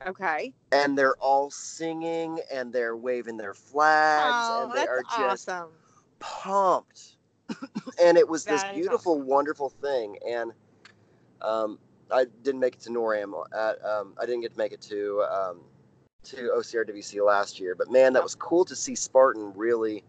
[0.05, 0.53] Okay.
[0.71, 5.69] And they're all singing and they're waving their flags oh, and they are just awesome.
[6.19, 7.12] pumped.
[8.01, 9.27] And it was that this beautiful, awesome.
[9.27, 10.17] wonderful thing.
[10.27, 10.51] And
[11.41, 11.79] um,
[12.11, 13.33] I didn't make it to NORAM.
[13.53, 15.59] At, um, I didn't get to make it to um,
[16.25, 17.75] to OCRWC last year.
[17.75, 20.03] But man, that was cool to see Spartan really.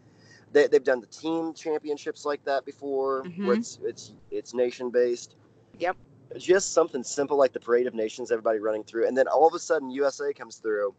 [0.53, 3.47] They, they've done the team championships like that before, mm-hmm.
[3.47, 5.35] where it's it's it's nation based.
[5.79, 5.97] Yep.
[6.37, 9.55] Just something simple like the Parade of Nations, everybody running through, and then all of
[9.55, 10.95] a sudden USA comes through,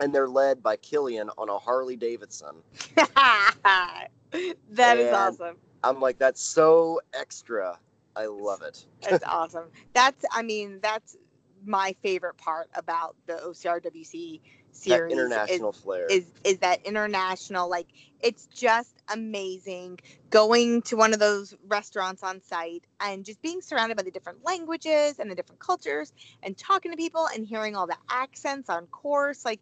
[0.00, 2.56] and they're led by Killian on a Harley Davidson.
[2.96, 5.56] that and is awesome.
[5.84, 7.78] I'm like, that's so extra.
[8.14, 8.84] I love it.
[9.02, 9.70] That's awesome.
[9.94, 11.16] That's, I mean, that's
[11.64, 14.40] my favorite part about the OCRWC
[14.72, 15.08] series.
[15.08, 17.68] That international is, flair is is that international.
[17.68, 17.88] Like
[18.20, 19.98] it's just amazing
[20.30, 24.44] going to one of those restaurants on site and just being surrounded by the different
[24.44, 26.12] languages and the different cultures
[26.42, 29.44] and talking to people and hearing all the accents on course.
[29.44, 29.60] Like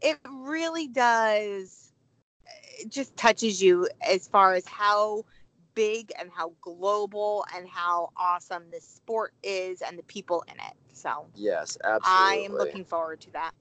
[0.00, 1.92] it really does.
[2.78, 5.24] It just touches you as far as how
[5.74, 10.74] big and how global and how awesome this sport is and the people in it.
[10.92, 12.02] So yes, absolutely.
[12.06, 13.52] I am looking forward to that.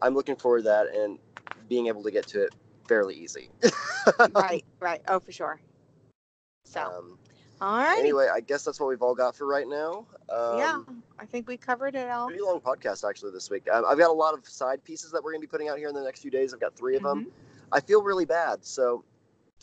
[0.00, 1.18] I'm looking forward to that and
[1.68, 2.54] being able to get to it
[2.88, 3.50] fairly easy.
[4.34, 5.02] right, right.
[5.08, 5.60] Oh, for sure.
[6.64, 7.18] So, um,
[7.60, 7.98] all right.
[7.98, 10.06] Anyway, I guess that's what we've all got for right now.
[10.28, 10.80] Um, yeah,
[11.18, 12.28] I think we covered it all.
[12.28, 13.66] Pretty long podcast actually this week.
[13.72, 15.78] Um, I've got a lot of side pieces that we're going to be putting out
[15.78, 16.54] here in the next few days.
[16.54, 17.20] I've got 3 of them.
[17.20, 17.30] Mm-hmm.
[17.72, 18.64] I feel really bad.
[18.64, 19.04] So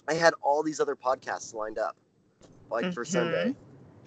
[0.08, 1.96] I had all these other podcasts lined up,
[2.70, 2.94] like mm-hmm.
[2.94, 3.56] for Sunday.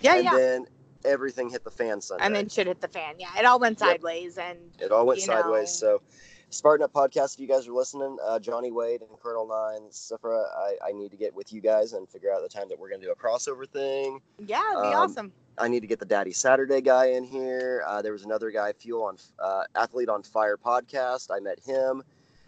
[0.00, 0.36] Yeah, and yeah.
[0.36, 0.66] then
[1.04, 2.24] everything hit the fan Sunday.
[2.24, 3.14] And then shit hit the fan.
[3.18, 4.56] Yeah, it all went sideways, yep.
[4.56, 5.82] and it all went sideways.
[5.82, 5.98] Know.
[5.98, 6.02] So,
[6.50, 10.44] Spartan Up podcast, if you guys are listening, uh, Johnny Waite and Colonel Nine, Sifra,
[10.56, 12.88] I, I need to get with you guys and figure out the time that we're
[12.88, 14.20] going to do a crossover thing.
[14.38, 15.32] Yeah, it'd be um, awesome.
[15.58, 17.82] I need to get the Daddy Saturday guy in here.
[17.86, 21.28] Uh, there was another guy, Fuel on uh, Athlete on Fire podcast.
[21.34, 22.02] I met him.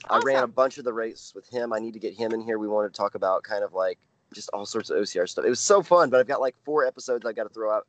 [0.08, 0.28] Awesome.
[0.28, 1.72] I ran a bunch of the race with him.
[1.72, 2.58] I need to get him in here.
[2.58, 3.98] We want to talk about kind of like
[4.32, 5.44] just all sorts of OCR stuff.
[5.44, 7.86] It was so fun, but I've got like four episodes I've got to throw out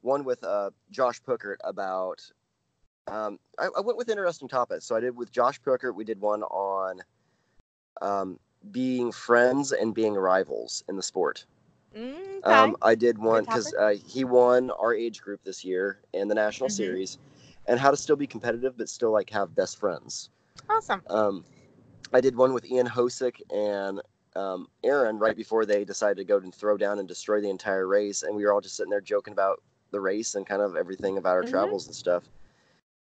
[0.00, 2.20] one with uh, Josh Puckert about.
[3.08, 4.84] Um, I, I, went with interesting topics.
[4.84, 5.94] So I did with Josh Puckert.
[5.94, 7.00] We did one on
[8.00, 8.38] um,
[8.70, 11.44] being friends and being rivals in the sport.
[11.96, 12.42] Mm, okay.
[12.44, 16.34] Um, I did one because uh, he won our age group this year in the
[16.34, 16.76] national mm-hmm.
[16.76, 17.18] series,
[17.66, 20.30] and how to still be competitive but still like have best friends.
[20.68, 21.02] Awesome.
[21.08, 21.44] Um,
[22.12, 24.00] I did one with Ian Hosick and
[24.36, 27.86] um, Aaron right before they decided to go and throw down and destroy the entire
[27.86, 30.76] race, and we were all just sitting there joking about the race and kind of
[30.76, 31.50] everything about our mm-hmm.
[31.50, 32.24] travels and stuff.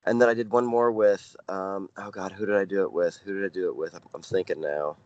[0.05, 2.93] And then I did one more with, um, oh God, who did I do it
[2.93, 3.17] with?
[3.25, 3.95] Who did I do it with?
[3.95, 4.97] I'm, I'm thinking now.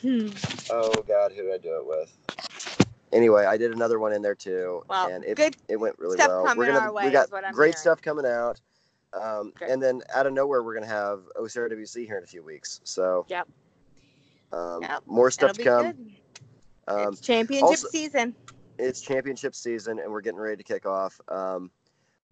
[0.00, 0.28] Hmm.
[0.70, 2.16] Oh God, who did I do it with?
[3.12, 6.16] Anyway, I did another one in there too, well, and it good it went really
[6.16, 6.44] well.
[6.56, 7.76] We're gonna our way we got great hearing.
[7.76, 8.60] stuff coming out.
[9.12, 12.80] Um, and then out of nowhere, we're gonna have OCRWC here in a few weeks.
[12.84, 13.48] So yep,
[14.52, 15.02] um, yep.
[15.06, 16.10] more stuff It'll to come.
[16.88, 18.34] Um, it's championship also, season
[18.80, 21.20] it's championship season and we're getting ready to kick off.
[21.28, 21.70] Um,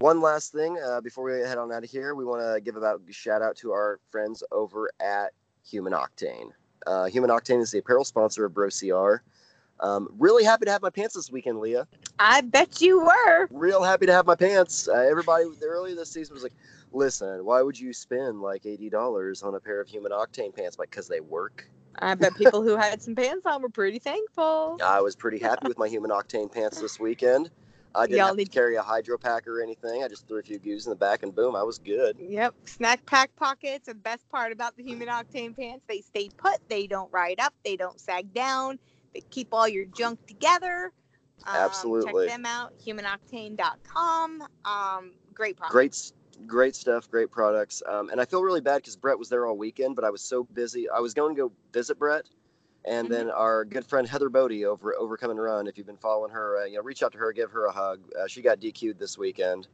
[0.01, 2.77] one last thing uh, before we head on out of here, we want to give
[2.77, 5.33] about shout out to our friends over at
[5.69, 6.51] Human Octane.
[6.87, 9.23] Uh, Human Octane is the apparel sponsor of Bro CR.
[9.81, 11.87] Um, really happy to have my pants this weekend, Leah.
[12.19, 13.49] I bet you were.
[13.51, 14.89] Real happy to have my pants.
[14.89, 16.55] Uh, everybody earlier this season was like,
[16.93, 20.79] "Listen, why would you spend like eighty dollars on a pair of Human Octane pants?
[20.79, 21.69] Like, because they work."
[22.01, 24.79] I bet people who had some pants on were pretty thankful.
[24.85, 27.51] I was pretty happy with my human octane pants this weekend.
[27.95, 30.05] I didn't Y'all have to carry a hydro pack or anything.
[30.05, 32.17] I just threw a few goos in the back and boom, I was good.
[32.21, 32.55] Yep.
[32.67, 35.85] Snack pack pockets are the best part about the human octane pants.
[35.89, 38.79] They stay put, they don't ride up, they don't sag down,
[39.31, 40.93] keep all your junk together.
[41.47, 42.27] Um, Absolutely.
[42.27, 44.43] Check them out, humanoctane.com.
[44.65, 45.73] Um, great product.
[45.73, 46.13] Great
[46.47, 47.83] great stuff, great products.
[47.87, 50.23] Um, and I feel really bad because Brett was there all weekend, but I was
[50.23, 50.89] so busy.
[50.89, 52.27] I was going to go visit Brett,
[52.85, 53.15] and mm-hmm.
[53.15, 55.67] then our good friend Heather Bodie over Overcome and Run.
[55.67, 57.73] If you've been following her, uh, you know, reach out to her, give her a
[57.73, 58.01] hug.
[58.19, 59.69] Uh, she got DQ'd this weekend,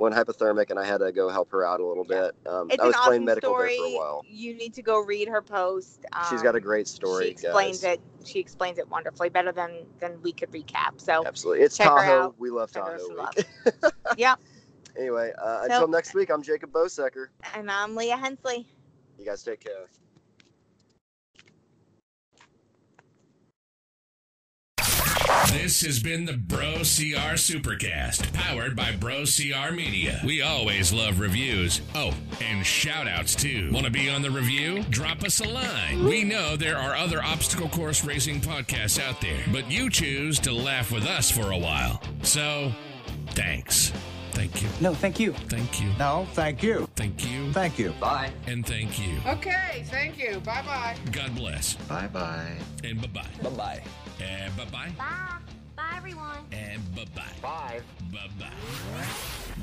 [0.00, 2.34] went hypothermic, and I had to go help her out a little bit.
[2.46, 3.76] Um, it's I was an playing awesome medical story.
[3.76, 4.22] there for a while.
[4.28, 6.06] You need to go read her post.
[6.12, 7.24] Um, She's got a great story.
[7.26, 7.94] She explains guys.
[7.94, 8.00] it.
[8.26, 10.98] She explains it wonderfully, better than than we could recap.
[11.00, 12.22] So Absolutely, it's check her Tahoe.
[12.22, 12.34] out.
[12.38, 13.46] We love Tahoe week.
[14.16, 14.34] yeah.
[14.98, 17.26] Anyway, uh, So- until next week, I'm Jacob Bosecker.
[17.54, 18.66] And I'm Leah Hensley.
[19.18, 19.88] You guys take care.
[25.52, 30.20] This has been the Bro CR Supercast, powered by Bro CR Media.
[30.24, 31.80] We always love reviews.
[31.94, 33.70] Oh, and shout outs too.
[33.72, 34.82] Want to be on the review?
[34.90, 36.04] Drop us a line.
[36.04, 40.52] We know there are other obstacle course racing podcasts out there, but you choose to
[40.52, 42.00] laugh with us for a while.
[42.22, 42.72] So,
[43.28, 43.92] thanks.
[44.32, 44.68] Thank you.
[44.80, 45.32] No, thank you.
[45.32, 45.90] Thank you.
[45.98, 46.88] No, thank you.
[46.96, 47.52] Thank you.
[47.52, 47.90] Thank you.
[48.00, 48.30] Bye.
[48.46, 49.18] And thank you.
[49.26, 50.40] Okay, thank you.
[50.40, 50.96] Bye bye.
[51.12, 51.74] God bless.
[51.74, 52.56] Bye bye.
[52.84, 53.26] And bye bye.
[53.42, 53.82] Bye bye.
[54.20, 54.92] Uh, and bye bye.
[54.98, 55.38] Bye.
[55.76, 56.44] Bye, everyone.
[56.52, 57.22] Uh, and bye bye.
[57.42, 57.80] Bye.
[58.12, 59.62] Bye bye.